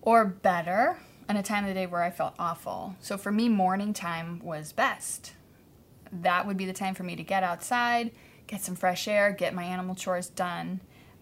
[0.01, 0.97] or better,
[1.27, 2.95] and a time of the day where I felt awful.
[2.99, 5.33] So for me, morning time was best.
[6.11, 8.11] that would be the time for me to get outside,
[8.47, 10.79] get some fresh air, get my animal chores done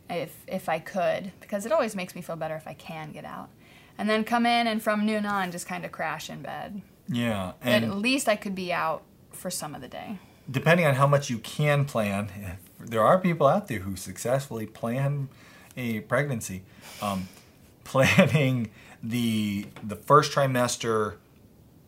[0.09, 3.25] if if I could because it always makes me feel better if I can get
[3.25, 3.49] out.
[3.97, 6.81] And then come in and from noon on just kind of crash in bed.
[7.07, 10.19] Yeah, and at least I could be out for some of the day.
[10.49, 12.29] depending on how much you can plan,
[12.79, 15.29] there are people out there who successfully plan
[15.75, 16.61] a pregnancy.
[17.01, 17.27] Um,
[17.85, 18.69] planning
[19.09, 21.15] the the first trimester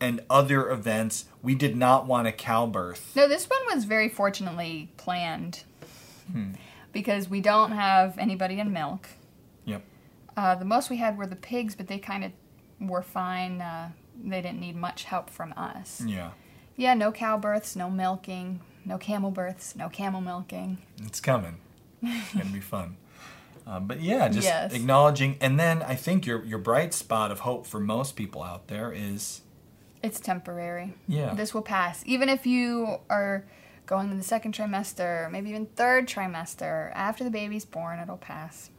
[0.00, 3.12] and other events, we did not want a cow birth.
[3.16, 5.64] No, this one was very fortunately planned
[6.92, 9.08] because we don't have anybody in milk.
[9.64, 9.82] Yep.
[10.36, 12.32] Uh, the most we had were the pigs, but they kind of
[12.80, 13.60] were fine.
[13.60, 13.90] Uh,
[14.22, 16.02] they didn't need much help from us.
[16.06, 16.30] Yeah.
[16.76, 20.78] Yeah, no cow births, no milking, no camel births, no camel milking.
[21.02, 21.56] It's coming.
[22.02, 22.96] It's gonna be fun.
[23.68, 24.72] Um, but yeah, just Yes.
[24.72, 28.68] acknowledging, and then I think your your bright spot of hope for most people out
[28.68, 29.42] there is
[30.02, 30.94] It's temporary.
[31.06, 31.34] Yeah.
[31.34, 32.02] This will pass.
[32.06, 33.44] Even if you are
[33.84, 38.70] going to the second trimester, maybe even third trimester, after the baby's born, it'll pass.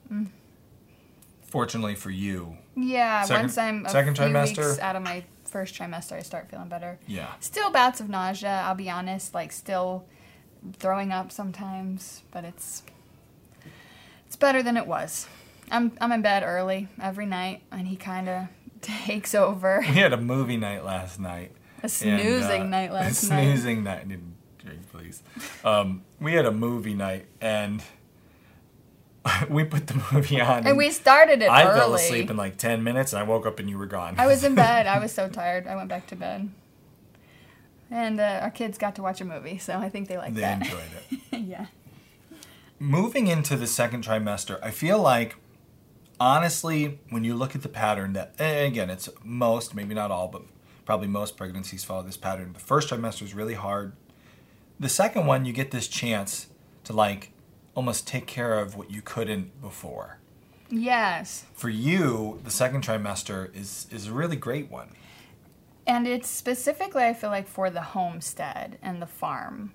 [1.44, 2.58] fortunately for you.
[2.76, 4.68] Yeah, Second- once I'm second trimester?
[4.70, 7.00] weeks out of my first trimester, I start feeling better.
[7.08, 7.28] Yeah.
[7.40, 10.06] Still bouts of nausea, I'll be honest, like still
[10.74, 12.84] throwing up sometimes, but it's
[14.30, 15.28] it's better than it was.
[15.72, 18.48] I'm I'm in bed early every night and he kind of
[18.82, 19.80] takes over.
[19.82, 21.52] We had a movie night last night.
[21.82, 23.42] A snoozing uh, night last a night.
[23.44, 24.08] Snoozing night.
[24.08, 25.24] Didn't drink, please.
[25.66, 27.82] Um, we had a movie night and
[29.50, 30.68] we put the movie on.
[30.68, 31.80] And we started it I early.
[31.80, 34.16] fell asleep in like ten minutes, and I woke up and you were gone.
[34.20, 34.86] I was in bed.
[34.86, 35.66] I was so tired.
[35.66, 36.50] I went back to bed.
[37.92, 40.42] And uh, our kids got to watch a movie, so I think they like they
[40.42, 40.62] that.
[40.62, 40.80] enjoyed
[41.32, 41.40] it.
[41.40, 41.66] yeah.
[42.80, 45.36] Moving into the second trimester, I feel like
[46.20, 50.44] honestly, when you look at the pattern that again, it's most, maybe not all, but
[50.86, 52.54] probably most pregnancies follow this pattern.
[52.54, 53.94] The first trimester is really hard.
[54.80, 56.48] The second one, you get this chance
[56.86, 57.32] to like
[57.76, 60.18] almost take care of what you couldn't before.
[60.70, 61.46] Yes.
[61.54, 64.90] For you, the second trimester is is a really great one.
[65.88, 69.74] And it's specifically, I feel like, for the homestead and the farm.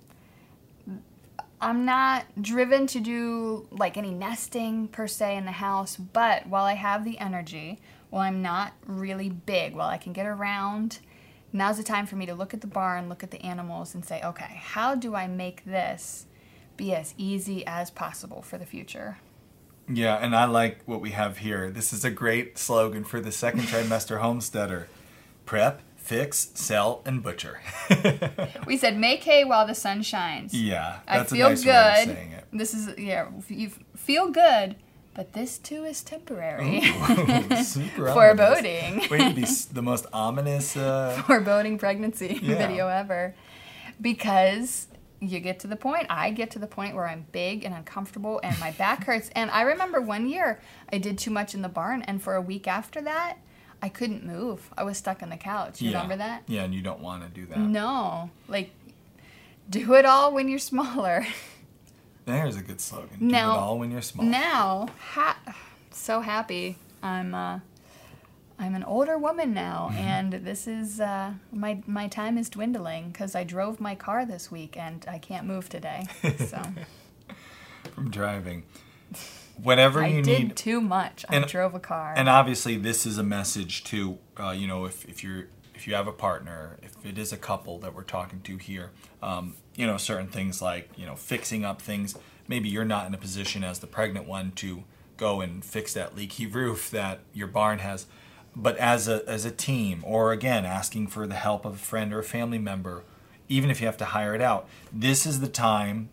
[1.65, 6.65] I'm not driven to do like any nesting per se in the house, but while
[6.65, 10.99] I have the energy, while I'm not really big, while I can get around,
[11.55, 14.05] now's the time for me to look at the barn, look at the animals, and
[14.05, 16.27] say, okay, how do I make this
[16.77, 19.17] be as easy as possible for the future?
[19.89, 21.71] Yeah, and I like what we have here.
[21.71, 24.89] This is a great slogan for the second trimester homesteader.
[25.47, 27.61] Prep, fix, sell, and butcher.
[28.67, 30.53] We said, make hay while the sun shines.
[30.55, 31.71] Yeah, I that's feel a nice good.
[31.71, 32.45] way of saying it.
[32.53, 34.77] This is yeah, you feel good,
[35.15, 36.81] but this too is temporary.
[37.63, 39.03] Super Foreboding.
[39.11, 40.77] Wait, the, s- the most ominous.
[40.77, 42.59] Uh, Foreboding pregnancy Yeah.
[42.59, 43.35] video ever,
[44.01, 44.89] because
[45.21, 46.07] you get to the point.
[46.11, 49.31] I get to the point where I'm big and uncomfortable, and my back hurts.
[49.35, 50.61] And I remember one year
[50.93, 53.39] I did too much in the barn, and for a week after that,
[53.85, 54.71] I couldn't move.
[54.79, 55.83] I was stuck on the couch.
[55.83, 55.97] You yeah.
[56.03, 56.43] Remember that?
[56.47, 57.59] Yeah, and you don't want to do that.
[57.59, 58.71] No, like
[59.69, 61.27] do it all when you're smaller.
[62.25, 63.19] There's a good slogan.
[63.19, 64.25] Do Now- it all when you're small.
[64.27, 65.39] now ha-
[65.91, 67.61] so happy i'm uh
[68.59, 69.99] i'm an older woman now Mm-hmm.
[70.15, 74.51] and this is uh my my time is dwindling because i drove my car this
[74.51, 76.07] week and i can't move today
[76.51, 76.61] so
[77.95, 78.65] From driving.
[79.63, 80.15] Whatever you need.
[80.15, 80.57] i you did need.
[80.57, 84.51] too much i And- drove a car And obviously, this is a message to uh,
[84.51, 87.79] you know if, if you're if you have a partner, if it is a couple
[87.81, 88.91] that we're talking to here,
[89.23, 92.17] um, you know certain things like you know fixing up things.
[92.47, 94.85] Maybe you're not in a position as the pregnant one to
[95.17, 98.07] go and fix that leaky roof that your barn has,
[98.55, 102.13] but as a as a team, or again asking for the help of a friend
[102.13, 103.03] or a family member,
[103.49, 106.09] even if you have to hire it out, this is the time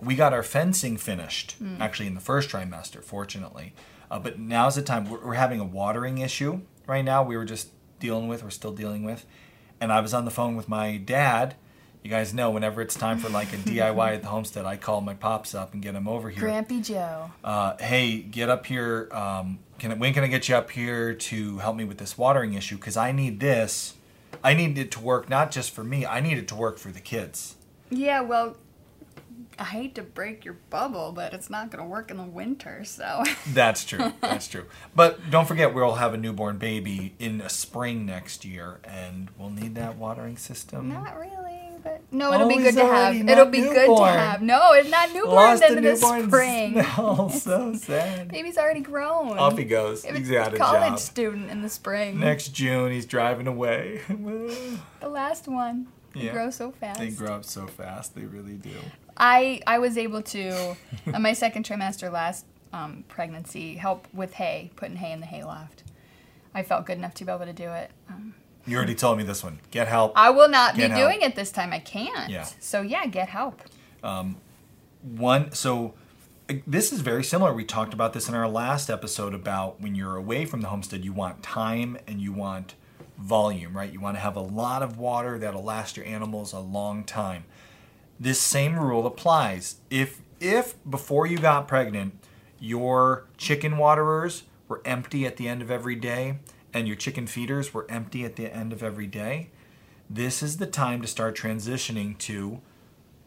[0.00, 3.72] we got our fencing finished actually in the first trimester fortunately
[4.10, 7.44] uh, but now's the time we're, we're having a watering issue right now we were
[7.44, 9.26] just dealing with we're still dealing with
[9.80, 11.54] and i was on the phone with my dad
[12.02, 15.00] you guys know whenever it's time for like a diy at the homestead i call
[15.02, 19.08] my pops up and get him over here grampy joe uh, hey, get up here.
[19.12, 22.52] Um, can when can I get you up here to help me with this watering
[22.54, 22.76] issue?
[22.76, 23.94] Because I need this.
[24.44, 26.04] I need it to work not just for me.
[26.06, 27.56] I need it to work for the kids.
[27.90, 28.56] yeah well
[29.58, 33.22] i hate to break your bubble but it's not gonna work in the winter so
[33.52, 34.12] That's true.
[34.20, 34.64] That's true.
[34.94, 39.50] But don't forget, we'll have a newborn baby in the spring next year, and we'll
[39.50, 40.88] need that watering system.
[40.88, 43.14] Not really, but no, it'll Oh, be good to have.
[43.28, 44.42] It'll be good to have.
[44.42, 46.82] No, it's not newborn Lost then a in the newborn spring.
[47.30, 48.28] so sad.
[48.28, 49.38] Baby's already grown.
[49.38, 50.04] Off he goes.
[50.04, 50.98] If He's a college job.
[50.98, 52.20] student in the spring.
[52.20, 54.00] Next June, he's driving away.
[54.08, 55.88] The last one.
[56.14, 56.32] They Yeah.
[56.32, 56.98] grow so fast.
[56.98, 58.14] They grow up so fast.
[58.14, 58.74] They really do.
[59.16, 64.70] I I was able to, in my second trimester last um, pregnancy, help with hay,
[64.76, 65.82] putting hay in the hay loft.
[66.54, 67.90] I felt good enough to be able to do it.
[68.08, 68.34] Um,
[68.66, 69.60] You already told me this one.
[69.70, 70.12] Get help.
[70.16, 70.94] I will not be help.
[70.94, 71.72] doing it this time.
[71.72, 72.28] I can't.
[72.30, 72.44] Yeah.
[72.58, 73.60] So yeah, get help.
[75.02, 75.94] one so
[76.48, 79.94] uh, this is very similar we talked about this in our last episode about when
[79.94, 82.74] you're away from the homestead you want time and you want
[83.20, 83.92] volume right?
[83.92, 87.44] You want to have a lot of water that'll last your animals a long time.
[88.18, 89.76] This same rule applies.
[89.90, 92.14] If if before you got pregnant
[92.58, 96.38] your chicken waterers were empty at the end of every day
[96.72, 99.48] and your chicken feeders were empty at the end of every day
[100.10, 102.60] this is the time to start transitioning to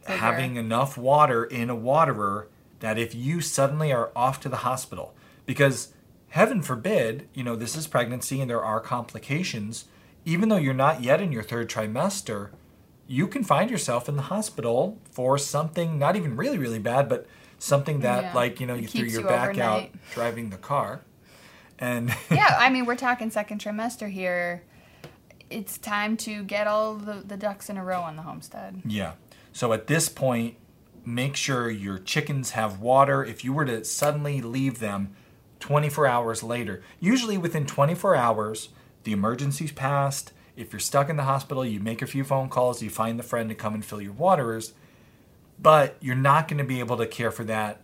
[0.05, 0.17] Bigger.
[0.17, 2.49] having enough water in a waterer
[2.81, 5.15] that if you suddenly are off to the hospital,
[5.45, 5.92] because
[6.34, 9.86] heaven forbid, you know, this is pregnancy and there are complications,
[10.25, 12.49] even though you're not yet in your third trimester,
[13.05, 17.27] you can find yourself in the hospital for something not even really, really bad, but
[17.59, 18.34] something that, Yeah.
[18.34, 21.01] like, you know, It you threw your you back out driving the car.
[21.77, 24.63] And yeah, I mean, we're talking second trimester here.
[25.51, 28.81] It's time to get all the, the ducks in a row on the homestead.
[28.86, 29.11] Yeah.
[29.51, 30.55] So at this point,
[31.05, 33.23] make sure your chickens have water.
[33.23, 35.15] If you were to suddenly leave them
[35.64, 38.68] 24 hours later, usually within 24 hours,
[39.05, 40.34] the emergency's passed.
[40.57, 43.24] If you're stuck in the hospital, you make a few phone calls, you find the
[43.24, 44.74] friend to come and fill your waterers,
[45.57, 47.80] but you're not going to be able to care for that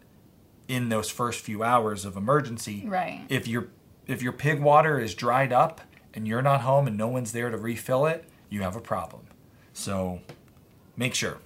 [0.67, 2.83] in those first few hours of emergency.
[2.85, 3.25] Right.
[3.29, 3.69] If your
[4.07, 5.79] if your pig water is dried up
[6.13, 9.27] and you're not home and no one's there to refill it, you have a problem.
[9.71, 10.19] So
[10.97, 11.37] make sure.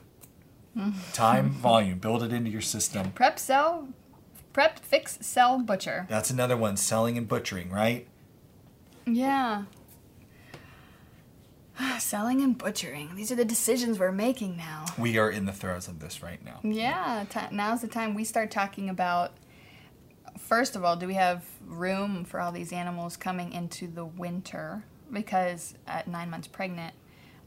[1.14, 3.12] Time, volume, build it into your system.
[3.12, 3.90] Prep, sell,
[4.54, 6.06] prep, fix, sell, butcher.
[6.10, 8.08] That's another one, selling and butchering, right?
[9.06, 9.64] Yeah.
[12.00, 13.16] Selling and butchering.
[13.16, 14.86] These are the decisions we're making now.
[14.98, 16.60] We are in the throes of this right now.
[16.64, 19.34] Yeah, ti now's the time we start talking about.
[20.38, 24.84] First of all, do we have room for all these animals coming into the winter?
[25.12, 26.94] Because at nine months pregnant,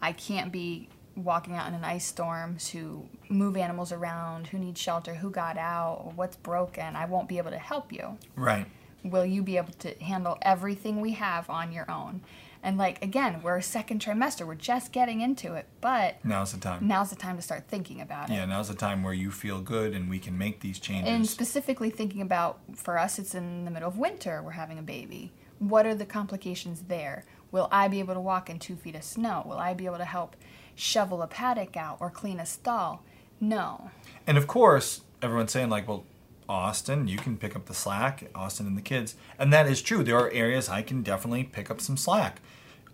[0.00, 4.76] I can't be walking out in an ice storm to move animals around who need
[4.76, 6.94] shelter, who got out, what's broken.
[6.94, 8.18] I won't be able to help you.
[8.36, 8.66] Right.
[9.02, 12.20] Will you be able to handle everything we have on your own?
[12.62, 16.58] And like again, we're a second trimester, we're just getting into it, but Now's the
[16.58, 16.86] time.
[16.88, 18.34] now's the time to start thinking about it.
[18.34, 21.08] Yeah, now's the time where you feel good and we can make these changes.
[21.08, 24.82] And specifically thinking about for us, it's in the middle of winter, we're having a
[24.82, 25.32] baby.
[25.60, 27.24] What are the complications there?
[27.52, 29.44] Will I be able to walk in two feet of snow?
[29.46, 30.34] Will I be able to help
[30.76, 33.02] shovel a paddock out or clean a stall?
[33.40, 33.90] No.
[34.26, 36.04] And of course, everyone's saying like, well,
[36.48, 39.16] Austin, you can pick up the slack, Austin and the kids.
[39.38, 40.04] And that is true.
[40.04, 42.40] There are areas I can definitely pick up some slack.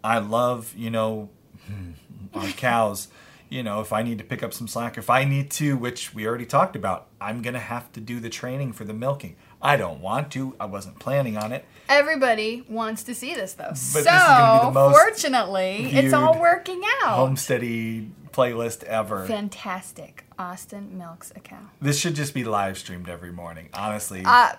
[0.02, 1.28] I love, you know,
[2.34, 3.08] our cows.
[3.48, 6.14] You know, if I need to pick up some slack, if I need to, which
[6.14, 9.36] we already talked about, I'm going to have to do the training for the milking.
[9.62, 10.54] I don't want to.
[10.58, 11.64] I wasn't planning on it.
[11.88, 13.70] Everybody wants to see this though.
[13.70, 17.18] this is so, gonna be the most fortunately, it's all working out.
[17.18, 19.26] Homesteady playlist ever.
[19.26, 20.24] Fantastic.
[20.38, 21.58] Austin milks a cow.
[21.80, 24.22] This should just be live streamed every morning, honestly.
[24.24, 24.52] Uh,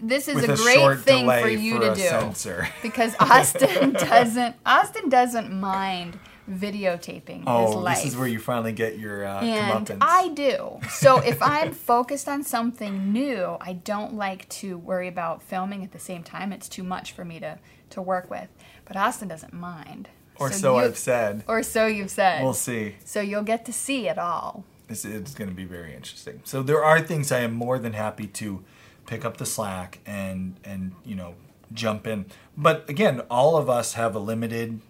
[0.00, 2.00] this is with a a, great thing for you for to do.
[2.00, 2.68] censor.
[2.82, 6.18] because Austin doesn't Austin doesn't mind
[6.48, 7.96] videotaping his Oh, life.
[8.02, 9.98] this is where you finally get your uh, and comeuppance.
[10.00, 10.78] I do.
[10.90, 15.92] So if I'm focused on something new, I don't like to worry about filming at
[15.92, 16.52] the same time.
[16.52, 17.58] It's too much for me to
[17.90, 18.48] to work with.
[18.84, 20.08] But Austin doesn't mind.
[20.36, 21.42] or so, you- I've said.
[21.48, 22.42] Or so you've said.
[22.42, 22.96] We'll see.
[23.04, 24.64] So you'll get to see it all.
[24.88, 26.40] It's, it's going to be very interesting.
[26.44, 28.62] So there are things I am more than happy to
[29.06, 31.34] pick up the slack and and you know
[31.72, 32.26] jump in.
[32.56, 34.80] But again, all of us have a limited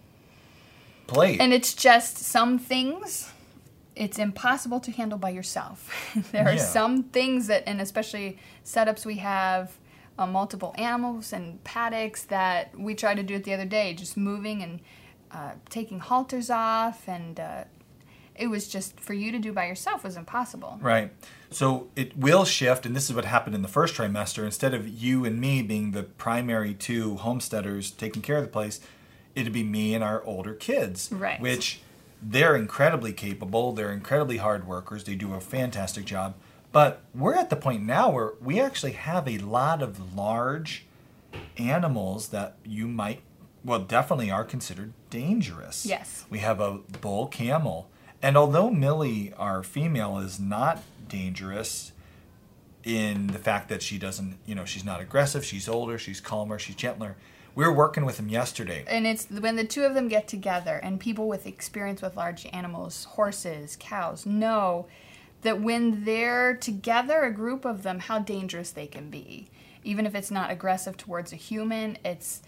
[1.09, 1.39] plate.
[1.41, 3.31] And it's just some things
[3.95, 5.89] it's impossible to handle by yourself.
[6.31, 6.63] there are Yeah.
[6.63, 9.73] some things that, and especially setups we have,
[10.17, 14.15] uh, multiple animals and paddocks that we tried to do it the other day, just
[14.15, 14.79] moving and
[15.31, 17.63] uh, taking halters off, and uh,
[18.35, 20.77] it was just for you to do by yourself was impossible.
[20.81, 21.11] Right.
[21.51, 24.43] So it will shift, and this is what happened in the first trimester.
[24.45, 28.79] Instead of you and me being the primary two homesteaders taking care of the place,
[29.35, 31.09] it'd be me and our older kids.
[31.11, 31.39] Right.
[31.39, 31.81] Which
[32.21, 36.35] they're incredibly capable, they're incredibly hard workers, they do a fantastic job.
[36.71, 40.85] But we're at the point now where we actually have a lot of large
[41.57, 43.21] animals that you might,
[43.63, 45.85] well, definitely are considered dangerous.
[45.85, 46.25] Yes.
[46.29, 47.89] We have a bull camel.
[48.21, 51.93] And although Millie, our female, is not dangerous,
[52.83, 56.57] in the fact that she doesn't, you know, she's not aggressive, she's older, she's calmer,
[56.57, 57.15] she's gentler.
[57.55, 58.83] We were working with him yesterday.
[58.87, 62.45] And it's when the two of them get together, and people with experience with large
[62.47, 64.87] animals, horses, cows, know
[65.41, 69.47] that when they're together, a group of them, how dangerous they can be.
[69.83, 72.41] Even if it's not aggressive towards a human, it's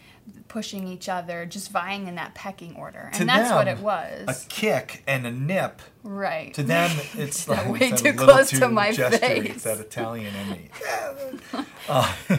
[0.49, 3.09] pushing each other, just vying in that pecking order.
[3.13, 4.45] And To that's what it was.
[4.45, 5.81] A kick and a nip.
[6.03, 6.53] right.
[6.53, 9.21] To them, it's like Way too close to my face.
[9.21, 10.69] It's that Italian in me.
[11.89, 12.13] Uh,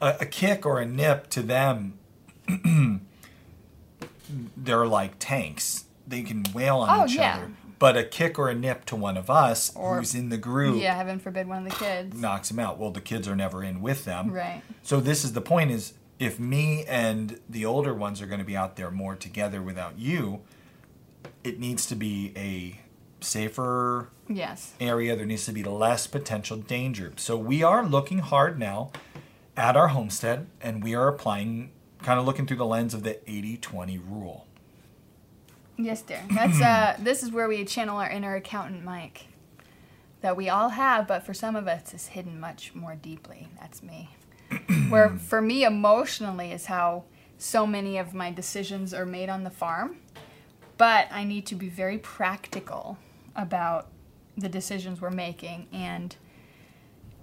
[0.00, 1.98] a, a kick or a nip to them,
[4.56, 5.84] they're like tanks.
[6.06, 7.36] They can wail on Oh, each yeah.
[7.36, 7.52] other.
[7.78, 10.80] But a kick or a nip to one of us Or- who's in the group
[10.80, 12.18] Yeah, heaven forbid one of the kids.
[12.18, 12.78] knocks them out.
[12.78, 14.30] Well, the kids are never in with them.
[14.30, 14.62] Right.
[14.82, 18.44] So this is the point is if me and the older ones are going to
[18.44, 20.40] be out there more together without you,
[21.42, 22.80] it needs to be a
[23.22, 24.72] safer Yes.
[24.80, 25.16] area.
[25.16, 27.12] There needs to be less potential danger.
[27.16, 28.92] So we are looking hard now
[29.56, 31.70] at our homestead and we are applying
[32.02, 34.46] kind of looking through the lens of the 80-20 rule.
[35.76, 36.22] Yes, dear.
[36.30, 39.26] That's uh this is where we channel our inner accountant Mike.
[40.20, 43.48] That we all have, but for some of us is hidden much more deeply.
[43.60, 44.10] That's me.
[44.88, 47.04] where for me emotionally is how
[47.38, 49.96] so many of my decisions are made on the farm.
[50.76, 52.98] But I need to be very practical
[53.36, 53.88] about
[54.36, 56.16] the decisions we're making and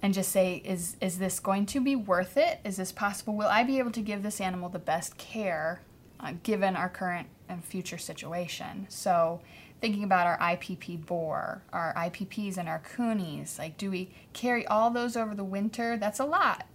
[0.02, 2.60] and just say is is this going to be worth it?
[2.64, 3.34] Is this possible?
[3.36, 5.80] Will i be able to give this animal the best care
[6.20, 8.86] uh, given our current and future situation?
[8.88, 9.40] So
[9.80, 14.90] thinking about our ipp boar our ipps and our Kunes like do we carry all
[14.90, 15.96] those over the winter?
[15.96, 16.66] That's a lot.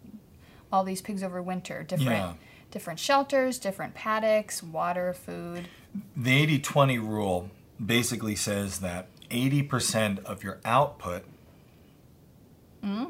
[0.71, 2.33] All these pigs over winter different Yeah.
[2.71, 5.67] different shelters different paddocks water food.
[6.15, 7.49] The 80-20 rule
[7.83, 11.23] basically says that 80% of your output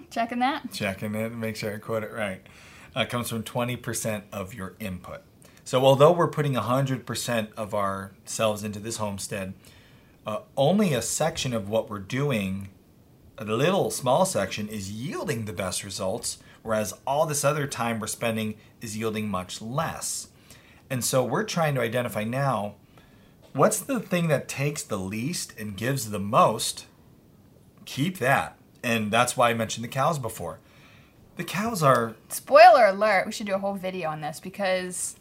[0.09, 2.41] checking that checking it, make sure I quote it right,
[2.95, 5.21] uh, comes from 20% of your input.
[5.63, 9.53] So although we're putting 100% of ourselves into this homestead,
[10.25, 12.69] uh, only a section of what we're doing,
[13.37, 18.07] a little small section, is yielding the best results, whereas all this other time we're
[18.07, 20.29] spending is yielding much less.
[20.89, 22.75] And so we're trying to identify now
[23.53, 26.85] what's the thing that takes the least and gives the most
[27.85, 28.56] keep that.
[28.83, 30.59] And that's why I mentioned the cows before.
[31.35, 35.15] The cows are Spoiler alert, we should do a whole video on this because,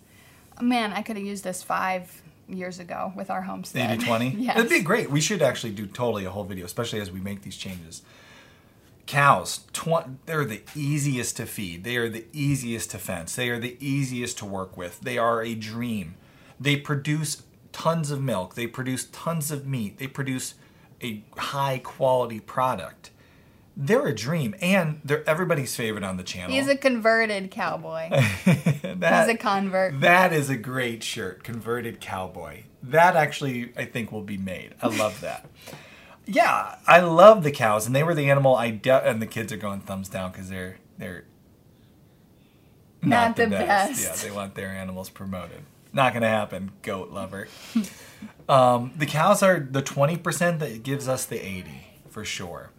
[0.60, 3.90] man, I could have used this five years ago with our homestead.
[3.90, 4.28] 80 20.
[4.38, 4.58] yes.
[4.58, 5.10] It'd be great.
[5.10, 8.02] We should actually do totally a whole video, especially as we make these changes.
[9.06, 11.84] Cows, tw- they're the easiest to feed.
[11.84, 13.36] They are the easiest to fence.
[13.36, 15.00] They are the easiest to work with.
[15.00, 16.16] They are a dream.
[16.58, 17.42] They produce
[17.72, 18.54] tons of milk.
[18.54, 19.98] They produce tons of meat.
[19.98, 20.54] They produce
[21.02, 23.10] a high quality product.
[23.78, 26.54] They're a dream, and they're everybody's favorite on the channel.
[26.54, 28.08] He's a converted cowboy.
[28.96, 30.00] That- He's a convert.
[30.00, 32.62] That is a great shirt, converted cowboy.
[32.82, 34.74] That actually, I think, will be made.
[34.80, 35.46] I love that.
[36.26, 39.52] yeah, I love the cows, and they were the animal I de- and the kids
[39.52, 41.24] are going thumbs down because they're they're
[43.02, 44.02] Not the best.
[44.02, 45.60] Yeah, they want their animals promoted.
[45.92, 47.48] Not gonna happen, goat lover.
[48.48, 52.70] um, the cows are the twenty percent that gives us the eighty for sure.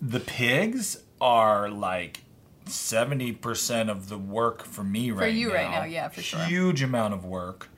[0.00, 2.22] The pigs are like
[2.66, 5.24] seventy percent of the work for me right now.
[5.26, 5.54] For you now.
[5.54, 6.40] right now, yeah, for sure.
[6.40, 7.68] Huge amount of work.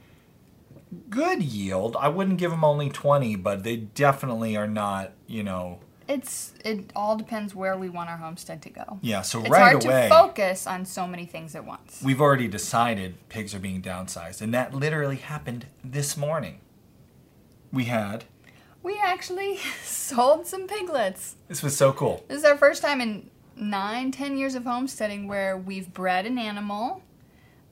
[1.09, 1.97] Good yield.
[1.99, 5.12] I wouldn't give them only twenty, but they definitely are not.
[5.29, 8.99] You know, It's it all depends where we want our homestead to go.
[9.01, 9.23] yeah.
[9.23, 12.03] So It's right hard away, to focus on so many things at once.
[12.05, 16.61] we've already decided pigs are being downsized, and that literally happened this morning.
[17.73, 18.25] We had.
[18.83, 21.37] We actually sold some piglets.
[21.49, 22.24] This was so cool.
[22.28, 26.39] This is our first time in nine, ten years of homesteading where we've bred an
[26.39, 27.03] animal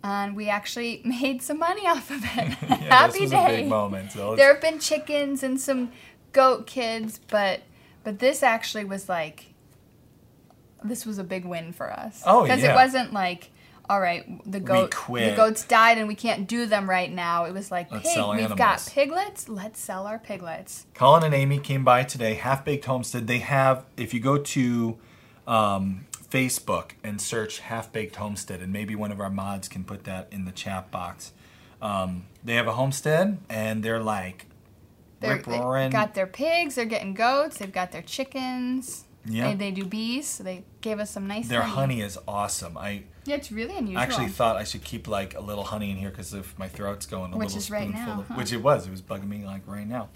[0.04, 2.56] and we actually made some money off of it.
[2.68, 3.44] Yeah, Happy this was day.
[3.44, 4.12] a big moment.
[4.12, 5.90] So There have been chickens and some
[6.32, 7.62] goat kids, but
[8.04, 9.46] but this actually was like
[10.84, 12.22] this was a big win for us.
[12.24, 12.54] Oh, yeah.
[12.54, 13.50] Because it wasn't like
[13.90, 15.30] all right, the goat quit.
[15.30, 17.44] the goats died and we can't do them right now.
[17.44, 20.86] It was like, Let's pig, we've got piglets, let's sell our piglets.
[20.94, 23.26] Colin and Amy came by today, Half Baked Homestead.
[23.26, 24.98] They have, if you go to
[25.46, 30.04] um, Facebook and search Half Baked Homestead, and maybe one of our mods can put
[30.04, 31.32] that in the chat box.
[31.80, 34.46] Um, they have a homestead, and they're like
[35.20, 35.84] They're, rip roaring.
[35.84, 39.04] They've got their pigs, they're getting goats, they've got their chickens.
[39.24, 39.48] Yeah.
[39.48, 42.78] They, they do bees, so they gave us some nice Their honey is awesome.
[42.78, 43.98] I Yeah, it's really unusual.
[44.00, 47.04] actually thought I should keep like a little honey in here because if my throat's
[47.06, 48.34] going a Which little is right spoonful now, of, huh?
[48.34, 50.08] which it was, it was bugging me like right now.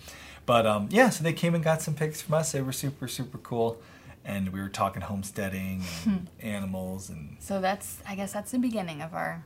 [0.47, 2.53] But um, yeah, so they came and got some pigs from us.
[2.53, 3.81] They were super super cool,
[4.25, 9.03] and we were talking homesteading and animals, and So that's I guess that's the beginning
[9.03, 9.45] of our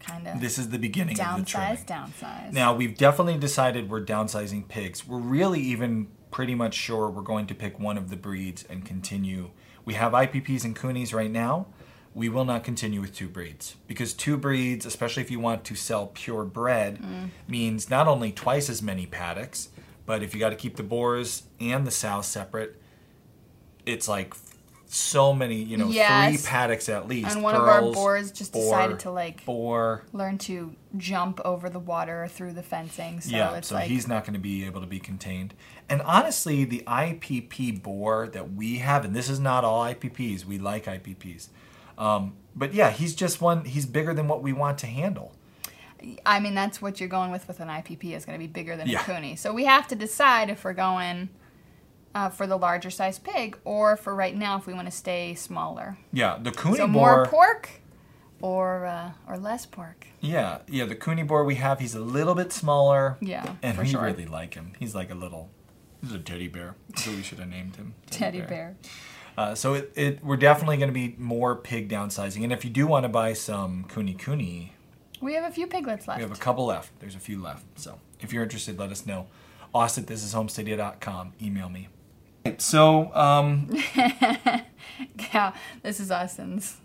[0.00, 1.76] kind of this is the beginning of the trimming.
[1.78, 2.52] downsize, downsize.
[2.52, 5.06] Now we've definitely decided we're downsizing pigs.
[5.06, 8.84] We're really even pretty much sure we're going to pick one of the breeds and
[8.84, 9.48] continue.
[9.86, 11.68] We have IPPs and Kunes right now.
[12.12, 15.74] We will not continue with two breeds because two breeds, especially if you want to
[15.74, 17.30] sell pure bred, mm.
[17.48, 19.70] means not only twice as many paddocks,
[20.04, 22.78] but if you got to keep the boars and the sows separate,
[23.86, 24.34] it's like
[24.96, 26.40] so many, you know, Yes.
[26.42, 27.30] three paddocks at least.
[27.34, 30.02] And one of our boars just boar, decided to, like- boar.
[30.12, 33.20] learn to jump over the water through the fencing.
[33.20, 35.54] So yeah, it's so like he's not going to be able to be contained.
[35.88, 40.58] And honestly, the IPP boar that we have, and this is not all IPPs, we
[40.58, 41.48] like IPPs.
[41.98, 45.32] Um, but yeah, he's just one, he's bigger than what we want to handle.
[46.24, 48.76] I mean, that's what you're going with with an IPP is going to be bigger
[48.76, 49.00] than Yeah.
[49.00, 49.36] a Kune.
[49.36, 51.30] So we have to decide if we're going
[52.16, 55.34] uh, for the larger size pig or for right now if we want to stay
[55.34, 55.98] smaller.
[56.12, 57.16] Yeah, the Kune So boar.
[57.16, 57.68] more pork
[58.40, 60.06] or uh, or less pork.
[60.20, 63.18] Yeah, yeah, the Kune boar we have, he's a little bit smaller.
[63.20, 64.02] Yeah, And we sure.
[64.02, 64.72] really like him.
[64.78, 65.50] He's like a little,
[66.00, 66.74] he's a teddy bear.
[66.96, 67.94] So we should have named him.
[68.10, 68.76] Teddy bear.
[69.36, 72.42] Uh, so it, it, we're definitely going to be more pig downsizing.
[72.44, 74.70] And if you do want to buy some Kune Kune,
[75.20, 76.18] We have a few piglets left.
[76.18, 76.98] We have a couple left.
[77.00, 77.64] There's a few left.
[77.78, 79.26] So if you're interested, let us know.
[79.74, 81.34] Austin, this is homesteadia.com.
[81.42, 81.88] Email me.
[82.58, 83.68] So, um,
[85.18, 85.52] Cow.
[85.82, 86.76] This is Austin's.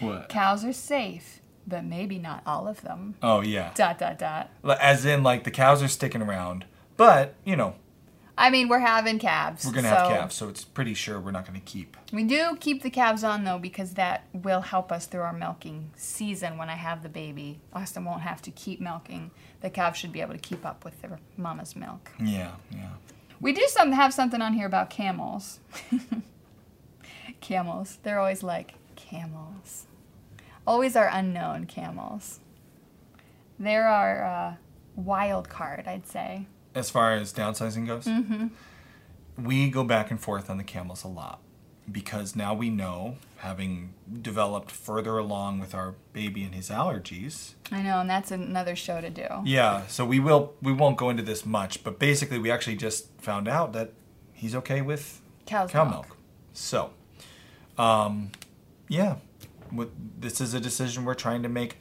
[0.00, 0.28] what?
[0.28, 3.14] Cows are safe, but maybe not all of them.
[3.22, 3.72] Oh, yeah.
[3.74, 4.50] Dot dot dot.
[4.80, 6.64] As in, like, the cows are sticking around,
[6.96, 7.74] but, you know,
[8.38, 9.64] I mean, we're having calves.
[9.64, 11.96] we're going to have calves, so it's pretty sure we're not going to keep.
[12.12, 15.90] We do keep the calves on though because that will help us through our milking
[15.96, 17.60] season when I have the baby.
[17.72, 19.30] Austin won't have to keep milking.
[19.62, 22.10] The calves should be able to keep up with their mama's milk.
[22.22, 22.90] Yeah, yeah.
[23.40, 25.60] We do some have something on here about camels.
[27.40, 27.98] camels.
[28.02, 29.86] They're always like camels.
[30.66, 32.40] Always are unknown camels.
[33.58, 34.54] They're our uh,
[34.96, 36.46] wild card, I'd say.
[36.74, 38.08] As far as downsizing goes,
[39.38, 41.40] we go back and forth on the camels a lot
[41.90, 47.82] because now we know, having developed further along with our baby and his allergies, I
[47.82, 49.26] know, and that's another show to do.
[49.44, 53.08] Yeah, so we will we won't go into this much, but basically we actually just
[53.20, 53.92] found out that
[54.32, 56.06] he's okay with Cow's cow milk.
[56.08, 56.16] milk.
[56.52, 56.90] So,
[57.78, 58.30] um,
[58.88, 59.16] yeah,
[59.70, 61.76] what, this is a decision we're trying to make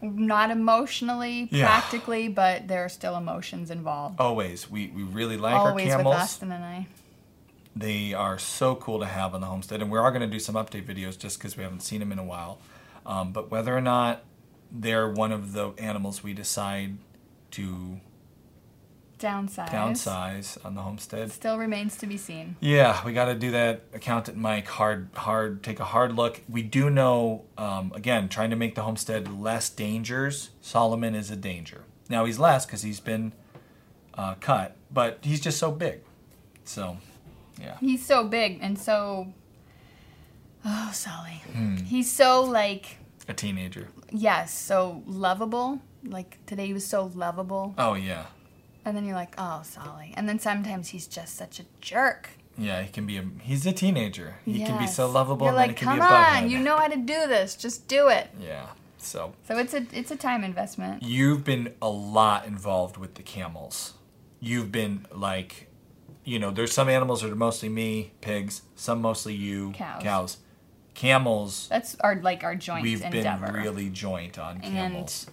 [0.00, 1.66] Not emotionally, Yeah.
[1.66, 4.20] practically, but there are still emotions involved.
[4.20, 4.70] always.
[4.70, 6.14] We we really like Always our with camels.
[6.16, 6.86] Austin and I.
[7.78, 10.40] They are so cool to have on the homestead, and we are going to do
[10.40, 12.58] some update videos just because we haven't seen them in a while.
[13.06, 14.24] Um, but whether or not
[14.72, 16.98] they're one of the animals we decide
[17.52, 18.00] to
[19.18, 19.68] Downsize.
[19.68, 22.56] downsize on the homestead, Still remains to be seen.
[22.60, 23.82] Yeah, we got to do that.
[23.92, 26.40] Accountant Mike, hard, hard, take a hard look.
[26.48, 30.50] We do know, um, again, trying to make the homestead less dangers.
[30.60, 31.82] Solomon is a danger.
[32.08, 33.32] Now he's less because he's been
[34.14, 36.00] uh, cut, but he's just so big.
[36.64, 36.98] So,
[37.60, 39.32] yeah, He's so big and so.
[40.64, 41.42] Oh, Sully.
[41.52, 41.76] Hmm.
[41.76, 42.98] He's so, like,
[43.28, 43.88] a teenager.
[44.10, 45.80] yes, so lovable.
[46.04, 47.74] Like, today he was so lovable.
[47.78, 48.26] Oh yeah,
[48.84, 50.12] And then you're like, oh, Sully.
[50.16, 52.30] And then sometimes he's just such a jerk.
[52.56, 52.82] yeah.
[52.82, 53.24] He can be a.
[53.42, 54.36] He's a teenager.
[54.44, 56.42] He can be so lovable, You're and then like, he can come be a bughead.
[56.44, 57.54] on, you know how to do this.
[57.56, 58.28] Just do it.
[58.40, 58.66] Yeah.
[58.98, 61.02] So So it's a it's a time investment.
[61.04, 63.94] you've been a lot involved with the camels.
[64.40, 65.67] You've been like,
[66.28, 70.36] you know, there's some animals that are mostly me, pigs, some mostly you, Cows.
[70.94, 73.46] Camels, That's our like our joint we've endeavor.
[73.46, 75.26] been really joint on And- camels.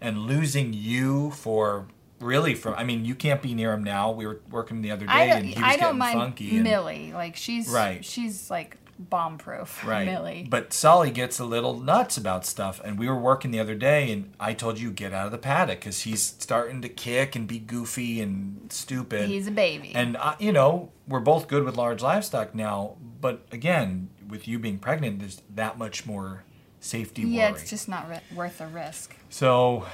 [0.00, 1.86] And, losing you for
[2.18, 4.10] really from I mean, you can't be near him now.
[4.10, 6.50] We were working the other day I and he was I getting don't mind funky.
[6.56, 7.12] and- Millie.
[7.12, 8.04] Like she's Right.
[8.04, 8.76] She's like
[9.08, 9.82] bomb proof.
[9.92, 10.06] Right.
[10.06, 10.46] Millie.
[10.48, 12.80] But Sully gets a little nuts about stuff.
[12.84, 15.38] And we were working the other day, and I told you, get out of the
[15.38, 19.28] paddock because he's starting to kick and be goofy and stupid.
[19.28, 19.92] He's a baby.
[19.94, 22.96] And, uh, you know, we're both good with large livestock now.
[23.20, 26.44] But again, with you being pregnant, there's that much more
[26.80, 27.60] safety yeah, worry.
[27.60, 29.16] it's just not ri- worth the risk.
[29.30, 29.86] So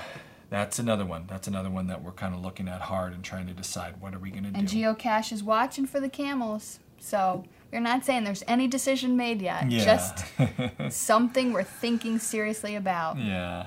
[0.50, 1.26] that's another one.
[1.28, 4.14] That's another one that we're kind of looking at hard and trying to decide what
[4.14, 4.58] are we going to do.
[4.58, 6.80] And Geocache is watching for the camels.
[6.98, 9.70] So we're not saying there's any decision made yet.
[9.70, 9.84] yeah.
[9.84, 10.24] Just
[10.96, 13.18] something we're thinking seriously about.
[13.18, 13.66] yeah.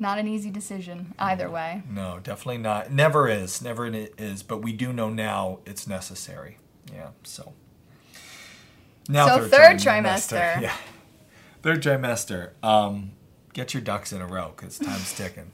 [0.00, 1.82] Not an easy decision either way.
[1.90, 2.92] No, definitely not.
[2.92, 3.60] Never is.
[3.60, 4.44] Never it is.
[4.44, 6.58] But we do know now it's necessary.
[6.94, 7.08] Yeah.
[7.24, 7.52] So.
[9.08, 10.60] Now so third trimester.
[10.60, 10.76] Yeah.
[11.62, 12.50] Third trimester.
[12.62, 13.10] Um,
[13.54, 15.50] get your ducks in a row because time's ticking.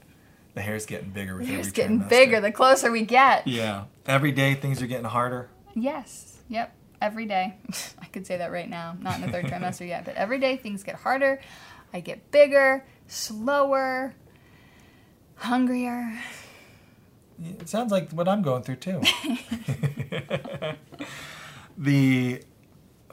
[0.52, 2.08] The hair's getting bigger with It's every getting trimester.
[2.10, 3.46] bigger the closer we get.
[3.46, 3.84] Yeah.
[4.04, 5.48] Every day things are getting harder.
[5.74, 6.36] Yes.
[6.50, 6.70] Yep.
[7.04, 7.54] Every day.
[8.00, 10.56] I could say that right now, not in the third trimester yet, but every day
[10.56, 11.38] things get harder.
[11.92, 14.14] I get bigger, slower,
[15.36, 16.18] hungrier.
[17.60, 19.02] It sounds like what I'm going through too.
[21.76, 22.42] the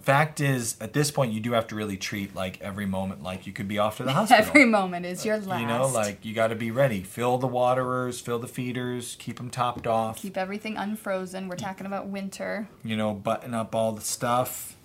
[0.02, 3.45] fact is, at this point, you do have to really treat like every moment like
[3.47, 4.45] you could be off to the hospital.
[4.47, 5.62] Every moment is your last.
[5.62, 7.02] You know, like you got to be ready.
[7.04, 10.18] Fill the waterers, fill the feeders, keep them topped off.
[10.22, 11.47] keep everything unfrozen.
[11.47, 12.68] We're talking about winter.
[12.84, 14.76] you know, button up all the stuff.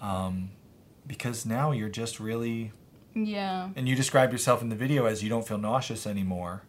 [0.00, 0.50] Um,
[1.06, 2.72] because now you're just really,
[3.14, 3.70] Yeah.
[3.74, 6.62] and you describe yourself in the video as you don't feel nauseous anymore.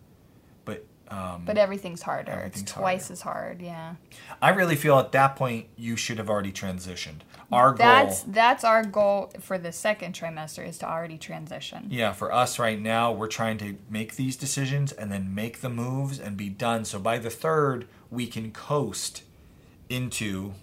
[1.09, 2.31] But um, But everything's harder.
[2.31, 3.13] Everything's it's twice harder.
[3.13, 3.61] as hard.
[3.61, 3.95] Yeah.
[4.41, 7.21] I really feel at that point you should have already transitioned.
[7.51, 11.87] Our That's goal, that's our goal for the second trimester is to already transition.
[11.89, 15.69] yeah, for us right now, we're trying to make these decisions and then make the
[15.69, 16.85] moves and be done.
[16.85, 19.23] So by the third, we can coast
[19.89, 20.53] into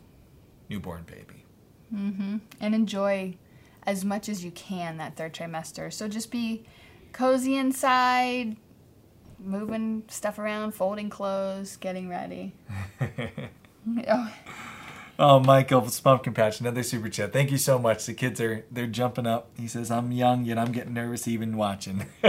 [0.68, 1.44] newborn baby.
[1.92, 2.36] Mm-hmm.
[2.60, 3.36] And enjoy
[3.84, 5.92] as much as you can that third trimester.
[5.92, 6.64] So just be
[7.12, 8.56] cozy inside,
[9.38, 12.54] moving stuff around, folding clothes, getting ready.
[14.08, 14.32] oh,
[15.18, 17.32] Oh, Michael Pumpkin Patch, another super chat.
[17.32, 18.04] Thank you so much.
[18.04, 19.48] The kids are they're jumping up.
[19.58, 22.04] He says, "I'm young yet I'm getting nervous even watching."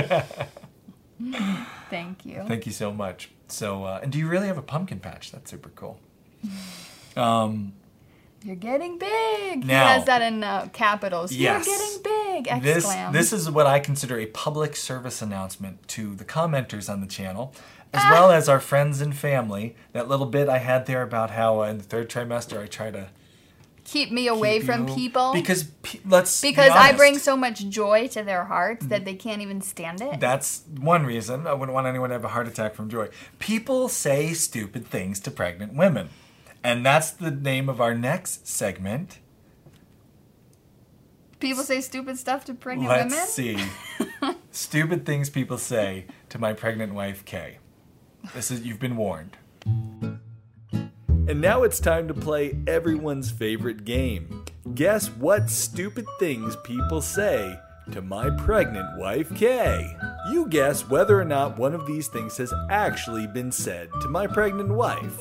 [1.90, 2.46] thank you.
[2.48, 3.32] Thank you so much.
[3.50, 5.32] So, uh, and do you really have a pumpkin patch?
[5.32, 6.00] That's super cool.
[7.18, 7.74] Um,
[8.48, 9.66] You're getting big.
[9.66, 11.34] Now- he has that in uh, capitals.
[11.34, 11.68] Yes.
[11.68, 12.64] You're getting big!
[12.64, 13.12] this Exclam.
[13.12, 17.54] this is what I consider a public service announcement to the commenters on the channel,
[17.94, 19.76] as well as our friends and family.
[19.92, 22.90] That little bit I had there about how uh, in the third trimester I try
[22.92, 23.10] to
[23.84, 27.36] keep me away keep from you- people because pe- let's be because I bring so
[27.36, 30.22] much joy to their hearts that they can't even stand it.
[30.22, 33.10] That's one reason I wouldn't want anyone to have a heart attack from joy.
[33.40, 36.10] People say stupid things to pregnant women.
[36.68, 39.20] And that's the name of our next segment.
[41.40, 43.58] People say stupid stuff to pregnant Let's women.
[43.58, 44.36] see.
[44.52, 47.60] stupid things people say to my pregnant wife, Kay.
[48.36, 49.38] This is you've been warned.
[49.64, 54.44] And now it's time to play everyone's favorite game.
[54.76, 57.58] Guess what stupid things people say
[57.94, 59.90] to my pregnant wife, Kay.
[60.34, 64.28] You guess whether or not one of these things has actually been said to my
[64.28, 65.18] pregnant wife.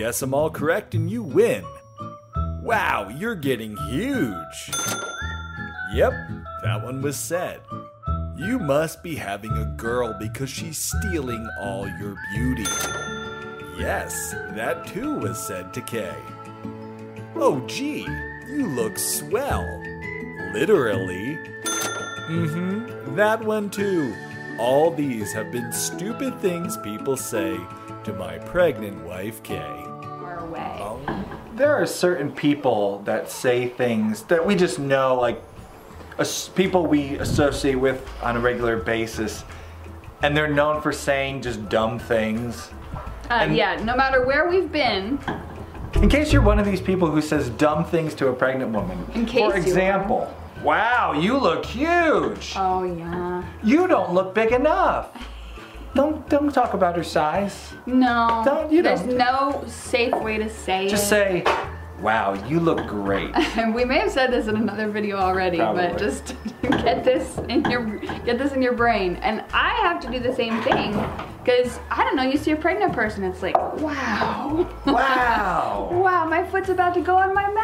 [0.00, 1.62] Guess them all correct and you win.
[2.62, 4.70] Wow, you're getting huge.
[5.92, 6.14] Yep,
[6.62, 7.60] that one was said.
[8.34, 12.64] You must be having a girl because she's stealing all your beauty.
[13.76, 16.16] Yes, that too was said to Kay.
[17.36, 18.06] Oh, gee,
[18.48, 19.68] you look swell.
[20.54, 21.36] Literally.
[22.30, 24.16] Mm hmm, that one too.
[24.58, 27.60] All these have been stupid things people say
[28.04, 29.89] to my pregnant wife, Kay.
[31.60, 35.42] There are certain people that say things that we just know, like
[36.54, 39.44] people we associate with on a regular basis,
[40.22, 42.70] and they're known for saying just dumb things.
[43.30, 45.18] Uh, And- yeah, no matter where we've been,
[45.96, 48.96] In case you're one of these people who says dumb things to a pregnant woman,
[49.14, 50.32] In case for example,
[50.64, 52.54] wow, you look huge.
[52.56, 55.08] oh yeah, You don't look big enough.
[55.94, 57.72] Don't don't talk about her size.
[57.86, 59.16] no, Don't- you there's don't.
[59.18, 61.08] no safe way to say Just it.
[61.08, 61.44] say,
[62.00, 63.30] wow, you look great.
[63.60, 65.88] And we may have said this in another video already, Probably.
[65.88, 67.84] but just get this in your
[68.24, 69.16] get this in your brain.
[69.16, 70.92] And I have to do the same thing
[71.44, 72.22] because I don't know.
[72.22, 75.88] You see a pregnant person, it's like, wow, Wow.
[75.92, 77.60] wow, my foot's about to go on my mouth.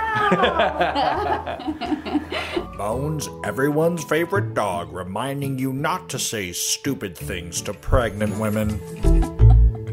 [2.76, 8.78] Bones, everyone's favorite dog, reminding you not to say stupid things to pregnant women.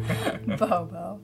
[0.58, 1.20] Bobo,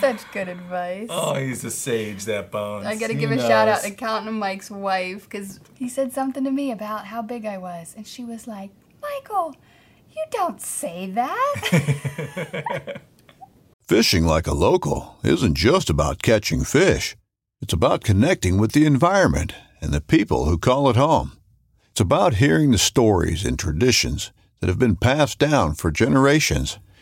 [0.00, 1.08] such good advice.
[1.10, 2.86] Oh, he's a sage, that Bones.
[2.86, 3.90] I gotta He give a shout out knows.
[3.90, 7.94] to Counting Mike's wife because he said something to me about how big I was,
[7.96, 8.70] and she was like,
[9.00, 9.54] "Michael,
[10.10, 13.00] you don't say that."
[13.86, 17.16] Fishing like a local isn't just about catching fish.
[17.60, 21.32] It's about connecting with the environment and the people who call it home.
[21.90, 26.78] It's about hearing the stories and traditions that have been passed down for generations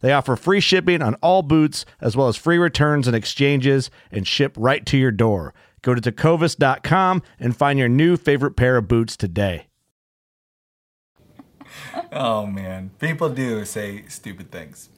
[0.00, 4.26] They offer free shipping on all boots, as well as free returns and exchanges, and
[4.26, 5.54] ship right to your door.
[5.82, 9.66] Go to tecovas.com and find your new favorite pair of boots today.
[12.10, 14.88] Oh man, people do say stupid things.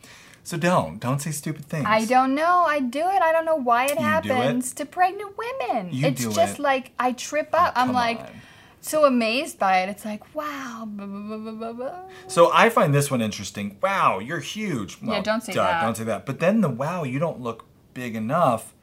[0.44, 1.84] So don't, don't say stupid things.
[1.86, 2.64] I don't know.
[2.66, 3.22] I do it.
[3.22, 4.76] I don't know why it do happens it?
[4.76, 5.88] to pregnant women.
[5.92, 6.62] You it's do just it.
[6.62, 7.72] like I trip oh, up.
[7.76, 8.26] I'm like on.
[8.80, 9.88] So amazed by it.
[9.88, 10.84] It's like, wow.
[10.86, 12.00] blah, blah, blah.
[12.28, 13.76] So I find this one interesting.
[13.82, 14.98] Wow, you're huge.
[15.02, 15.82] Well, don't say duh, that.
[15.82, 16.26] Don't say that.
[16.26, 17.64] But then the wow, you don't look
[17.94, 18.74] big enough.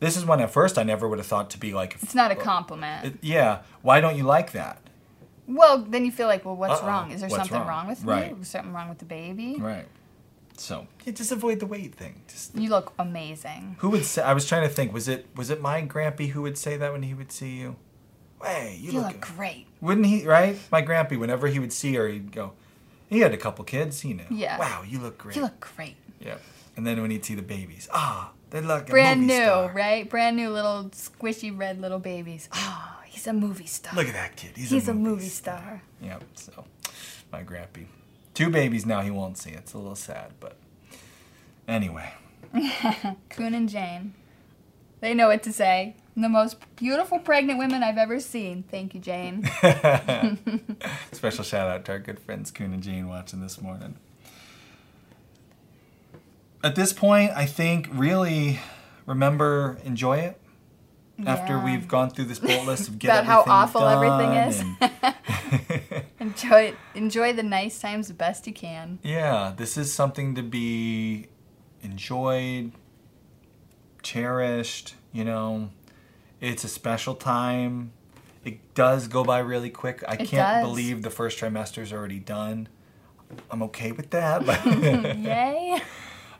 [0.00, 1.96] This is one at first I never would have thought to be like.
[2.02, 3.04] It's not a compliment.
[3.06, 3.60] it- yeah.
[3.82, 4.78] Why don't you like that?
[5.46, 6.86] well, then you feel like, well, what's Uh-oh.
[6.86, 7.10] wrong?
[7.10, 7.68] Is there What's something wrong?
[7.68, 8.38] wrong, with Right.
[8.38, 8.44] me?
[8.44, 9.56] Something wrong with the baby?
[9.58, 9.86] Right.
[10.56, 12.22] So yeah, just avoid the weight thing.
[12.28, 13.76] Just You look amazing.
[13.80, 14.22] who would say?
[14.22, 14.92] I was trying to think.
[14.92, 17.76] Was it was it my grampy who would say that when he would see you?
[18.42, 19.12] Hey, you, You look.
[19.12, 19.66] look great.
[19.80, 20.26] Wouldn't he?
[20.26, 20.58] Right?
[20.70, 21.18] My grampy.
[21.18, 22.52] Whenever he would see her, he'd go.
[23.08, 24.00] He had a couple kids.
[24.00, 24.24] He knew.
[24.30, 24.58] Yeah.
[24.58, 25.36] Wow, you look great.
[25.36, 25.96] You look great.
[26.20, 26.36] Yeah.
[26.76, 29.72] And then when he'd see the babies, ah, they look Brand movie new, star.
[29.74, 30.08] right?
[30.08, 32.48] Brand new little squishy red little babies.
[32.54, 33.94] Oh, he's a movie star.
[33.94, 34.52] Look at that kid.
[34.56, 35.82] He's, He's a, a movie, movie star.
[36.00, 36.24] Yep.
[36.34, 36.64] So,
[37.30, 37.86] my grampy.
[38.32, 39.02] Two babies now.
[39.02, 39.50] He won't see.
[39.50, 40.56] It's a little sad, but
[41.68, 42.14] anyway.
[43.30, 44.14] Coon and Jane.
[45.00, 45.96] They know what to say.
[46.16, 48.64] The most beautiful pregnant women I've ever seen.
[48.70, 49.44] Thank you, Jane.
[51.12, 53.96] Special shout out to our good friends Coon and Jane watching this morning.
[56.62, 58.60] At this point, I think really
[59.06, 60.38] remember enjoy it.
[61.24, 64.60] After we've gone through this bullet list of get About how awful everything is.
[64.60, 66.74] and- enjoy.
[66.94, 68.98] Enjoy the nice times the best you can.
[69.02, 71.28] Yeah, this is something to be
[71.82, 72.72] enjoyed,
[74.02, 75.70] cherished, you know.
[76.42, 77.92] It's a special time.
[78.44, 80.02] It does go by really quick.
[80.08, 80.62] I It can't does.
[80.68, 82.68] believe the first trimester is already done.
[83.48, 84.60] I'm okay with that, but
[85.16, 85.80] Yay.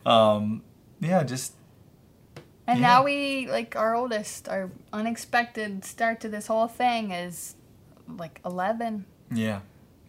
[0.04, 0.62] um,
[1.00, 1.54] yeah, just
[2.66, 2.86] And Yeah.
[2.88, 7.54] now we like our oldest, our unexpected start to this whole thing is
[8.08, 9.04] like 11.
[9.32, 9.60] Yeah.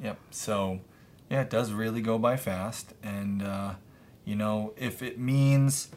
[0.01, 0.17] Yep.
[0.31, 0.79] So,
[1.29, 2.93] yeah, it does really go by fast.
[3.03, 3.75] And, uh,
[4.25, 5.89] you know, if it means,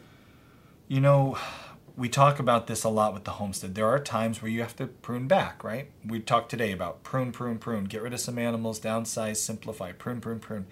[0.87, 1.35] you know,
[1.97, 3.73] we talk about this a lot with the homestead.
[3.73, 5.89] There are times where you have to prune back, right?
[6.05, 10.21] We talked today about prune, prune, prune, get rid of some animals, downsize, simplify, prune,
[10.21, 10.67] prune, prune.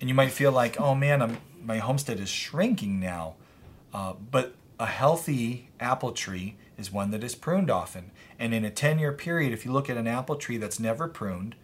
[0.00, 3.34] And you might feel like, oh man, I'm, my homestead is shrinking now.
[3.92, 8.12] Uh, but a healthy apple tree is one that is pruned often.
[8.38, 11.08] And in a 10 year period, if you look at an apple tree that's never
[11.08, 11.56] pruned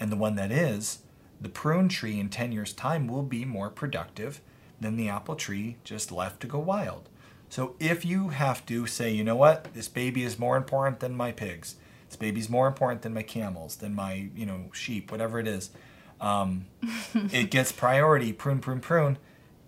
[0.00, 1.00] and the one that is,
[1.38, 4.40] the prune tree in 10 years' time will be more productive
[4.80, 7.10] than the apple tree just left to go wild.
[7.54, 11.14] So if you have to say, you know what, this baby is more important than
[11.14, 11.76] my pigs,
[12.08, 15.70] this baby's more important than my camels, than my, you know, sheep, whatever it is,
[16.20, 16.66] um,
[17.14, 19.18] it gets priority, prune, prune, prune.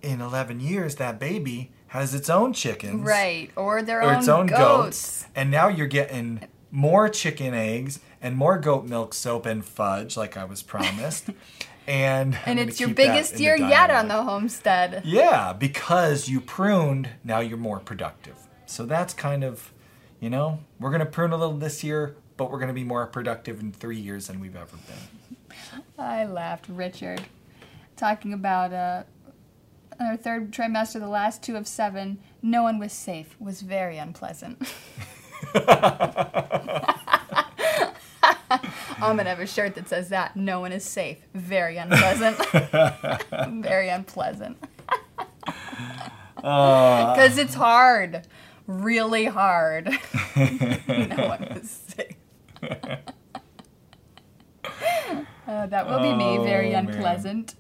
[0.03, 3.53] In 11 years, that baby has its own chickens Right.
[3.55, 4.59] Or their or own, its own goats.
[4.59, 5.27] goats.
[5.37, 6.41] and now you're getting
[6.73, 11.31] more chicken eggs and more goat milk soap and fudge, like I was promised.
[11.87, 15.03] and And it's your biggest year yet on the homestead.
[15.05, 18.37] Yeah, because you pruned, now you're more productive.
[18.67, 19.73] So that's kind of,
[20.21, 23.61] you know, we're gonna prune a little this year, but we're gonna be more productive
[23.61, 25.83] in three years than we've ever been.
[25.99, 27.23] I laughed, Richard,
[27.97, 29.05] talking about uh,
[30.01, 32.19] our third trimester, the last two of seven.
[32.43, 33.37] No one was safe.
[33.41, 34.63] Was very unpleasant.
[38.97, 40.37] I'm gonna have a shirt that says that.
[40.37, 41.19] No one is safe.
[41.35, 42.37] Very unpleasant.
[43.63, 44.57] very unpleasant.
[46.37, 48.27] Because it's hard.
[48.67, 49.87] Really hard.
[50.37, 52.17] no one is safe.
[55.47, 56.39] Uh, that will be me.
[56.39, 56.89] Very Oh, man.
[56.89, 57.55] unpleasant.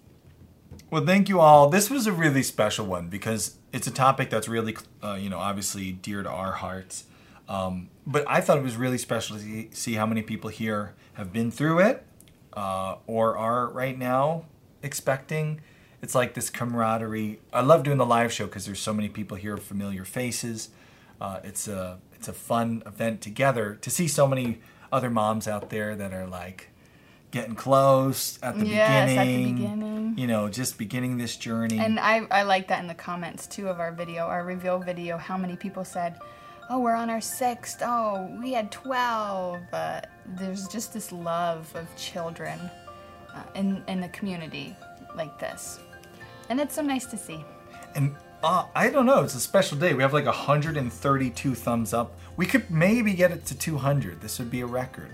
[0.90, 1.68] Well, thank you all.
[1.68, 5.38] This was a really special one because it's a topic that's really, uh, you know,
[5.38, 7.04] obviously dear to our hearts.
[7.48, 11.32] Um, but I thought it was really special to see, how many people here have
[11.32, 12.04] been through it
[12.52, 14.44] uh, or are right now
[14.82, 15.60] expecting.
[16.02, 17.40] It's like this camaraderie.
[17.52, 20.68] I love doing the live show because there's so many people here, familiar faces.
[21.20, 24.60] uh, it's a it's a fun event together to see so many
[24.92, 26.68] other moms out there that are like
[27.30, 29.54] getting close at the Yes, at the beginning.
[29.56, 30.18] beginning.
[30.18, 31.78] You know, just beginning this journey.
[31.78, 35.18] And I, I like that in the comments too of our video, our reveal video,
[35.18, 36.18] how many people said,
[36.70, 39.60] oh, we're on our sixth, oh, we had 12.
[39.72, 42.58] Uh, there's just this love of children
[43.34, 44.74] uh, in, in the community
[45.14, 45.80] like this.
[46.48, 47.44] And it's so nice to see.
[47.94, 49.22] And uh, I don't know.
[49.22, 49.94] It's a special day.
[49.94, 52.16] We have like 132 thumbs up.
[52.36, 54.20] We could maybe get it to 200.
[54.20, 55.10] This would be a record.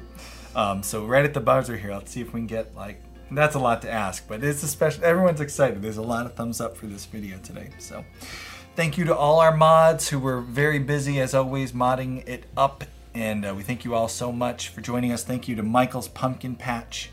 [0.55, 3.01] Um, so right at the buzzer here, let's see if we can get like.
[3.31, 5.03] That's a lot to ask, but it's a special.
[5.03, 5.81] Everyone's excited.
[5.81, 7.71] There's a lot of thumbs up for this video today.
[7.79, 8.05] So,
[8.77, 12.85] thank you to all our mods who were very busy as always modding it up,
[13.15, 15.25] and uh, we thank you all so much for joining us.
[15.25, 17.11] Thank you to Michael's Pumpkin Patch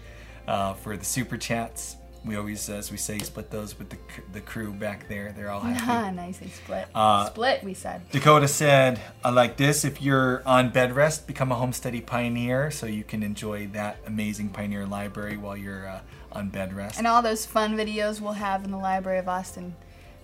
[0.47, 1.97] uh, for the super chats.
[2.25, 3.97] We always, as we say, split those with the
[4.33, 5.31] the crew back there.
[5.31, 5.85] They're all happy.
[5.87, 6.87] Ah, nicely split.
[6.93, 8.01] Uh, split, we said.
[8.11, 9.85] Dakota said, I like this.
[9.85, 14.49] If you're on bed rest, become a homesteady pioneer so you can enjoy that amazing
[14.49, 16.01] pioneer library while you're uh,
[16.33, 16.97] on bed rest.
[16.97, 19.75] And all those fun videos we'll have in the Library of Austin,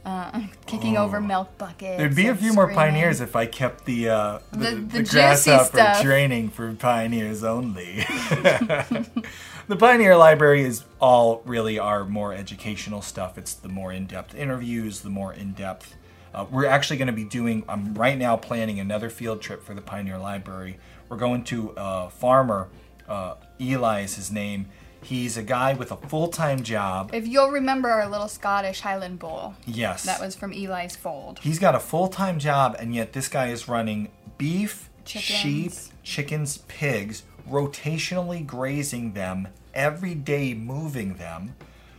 [0.06, 1.96] uh, kicking over milk buckets.
[1.96, 1.98] Oh.
[1.98, 5.04] There'd be a few more pioneers if I kept the uh, the, The- the, the
[5.04, 6.02] grasshopper stuff.
[6.02, 7.96] training for pioneers only.
[9.68, 13.38] the pioneer library is all really our more educational stuff.
[13.38, 15.96] It's the more in-depth interviews, the more in-depth.
[16.34, 17.64] Uh, we're actually going to be doing.
[17.70, 20.78] I'm right now planning another field trip for the pioneer library.
[21.10, 22.68] We're going to a farmer.
[23.08, 24.68] Uh, Eli is his name.
[25.06, 27.12] He's a guy with a full-time job.
[27.14, 30.04] If you'll remember our little Scottish Highland Bull, Yes.
[30.04, 31.40] that was from Eli's fold.
[31.40, 34.10] He's got a full time job, and yet this guy is running
[34.40, 35.40] beef, Chickens.
[35.40, 35.74] sheep,
[36.04, 41.56] chickens, pigs, rotationally grazing them every day, moving them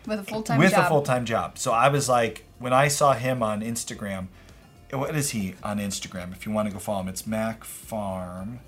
[0.07, 0.65] With a full time job.
[0.65, 0.85] with job.
[0.85, 1.59] a full time job.
[1.59, 4.27] So I was like, when I saw him on Instagram,
[4.91, 6.33] what is he on Instagram?
[6.33, 8.61] If you want to go follow him, it's Mack Farm.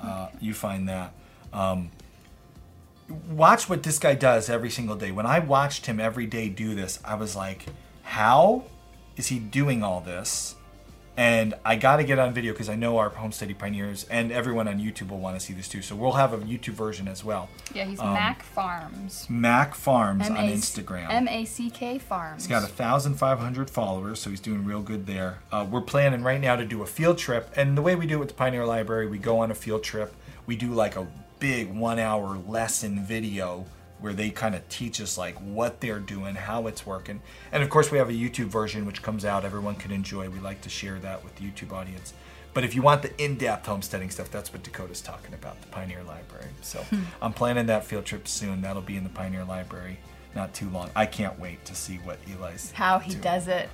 [0.00, 1.12] Uh, you find that.
[1.52, 1.90] Um,
[3.30, 5.10] watch what this guy does every single day.
[5.10, 7.66] When I watched him every day do this, I was like,
[8.02, 8.64] how
[9.16, 10.54] is he doing all this?
[11.16, 14.66] And I got to get on video because I know our homesteady pioneers and everyone
[14.68, 15.82] on YouTube will want to see this too.
[15.82, 17.50] So we'll have a YouTube version as well.
[17.74, 19.26] Yeah, he's Um, Mack Farms.
[19.28, 21.10] Mack Farms on Instagram.
[21.10, 22.44] M A C K Farms.
[22.44, 25.40] He's got 1,500 followers, so he's doing real good there.
[25.52, 28.14] Uh, we're planning right now to do a field trip, and the way we do
[28.14, 30.14] it with the Pioneer Library, we go on a field trip.
[30.46, 31.06] We do like a
[31.40, 33.66] big one-hour lesson video
[33.98, 37.20] where they kind of teach us like what they're doing, how it's working,
[37.52, 39.44] and of course we have a YouTube version which comes out.
[39.44, 40.28] Everyone can enjoy.
[40.30, 42.14] We like to share that with the YouTube audience.
[42.52, 46.02] But if you want the in-depth homesteading stuff, that's what Dakota's talking about, the Pioneer
[46.02, 46.48] Library.
[46.62, 47.02] So hmm.
[47.22, 48.62] I'm planning that field trip soon.
[48.62, 49.98] That'll be in the Pioneer Library
[50.34, 50.90] not too long.
[50.94, 53.22] I can't wait to see what Eli's How he doing.
[53.22, 53.68] does it.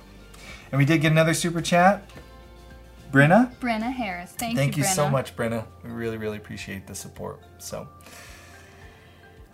[0.71, 2.09] And we did get another super chat.
[3.11, 4.31] Brenna, Brenna Harris.
[4.31, 4.95] Thank, you thank you, Brenna.
[4.95, 5.65] so much, Brenna.
[5.83, 7.39] We really, really appreciate the support.
[7.57, 7.87] So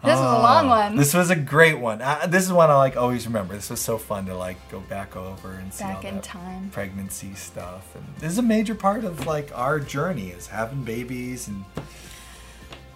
[0.03, 0.95] This was a long Oh, one.
[0.97, 2.01] This was a great one.
[2.01, 3.53] Uh, this is one I like always remember.
[3.55, 6.23] This was so fun to like go back over and see Back all in that
[6.23, 6.69] time.
[6.71, 7.95] pregnancy stuff.
[7.95, 11.63] And this is a major part of like our journey is having babies and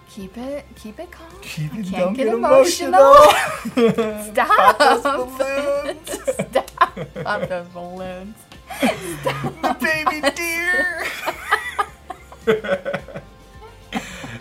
[0.09, 1.27] Keep it, keep it calm.
[1.43, 3.13] Keep I it- can't don't get, get emotional.
[4.34, 4.77] Stop.
[4.77, 6.09] Pop those balloons.
[6.34, 7.13] Stop.
[7.23, 8.35] Pop those balloons.
[9.80, 11.06] Baby dear.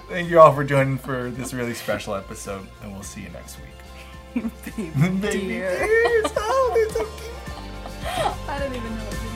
[0.09, 3.59] Thank you all for joining for this really special episode, and we'll see you next
[3.59, 4.45] week.
[4.77, 4.91] Baby
[5.21, 5.79] Baby dear.
[5.87, 6.33] dears.
[6.37, 8.49] Oh, they're so cute.
[8.49, 9.36] I don't even know what to do.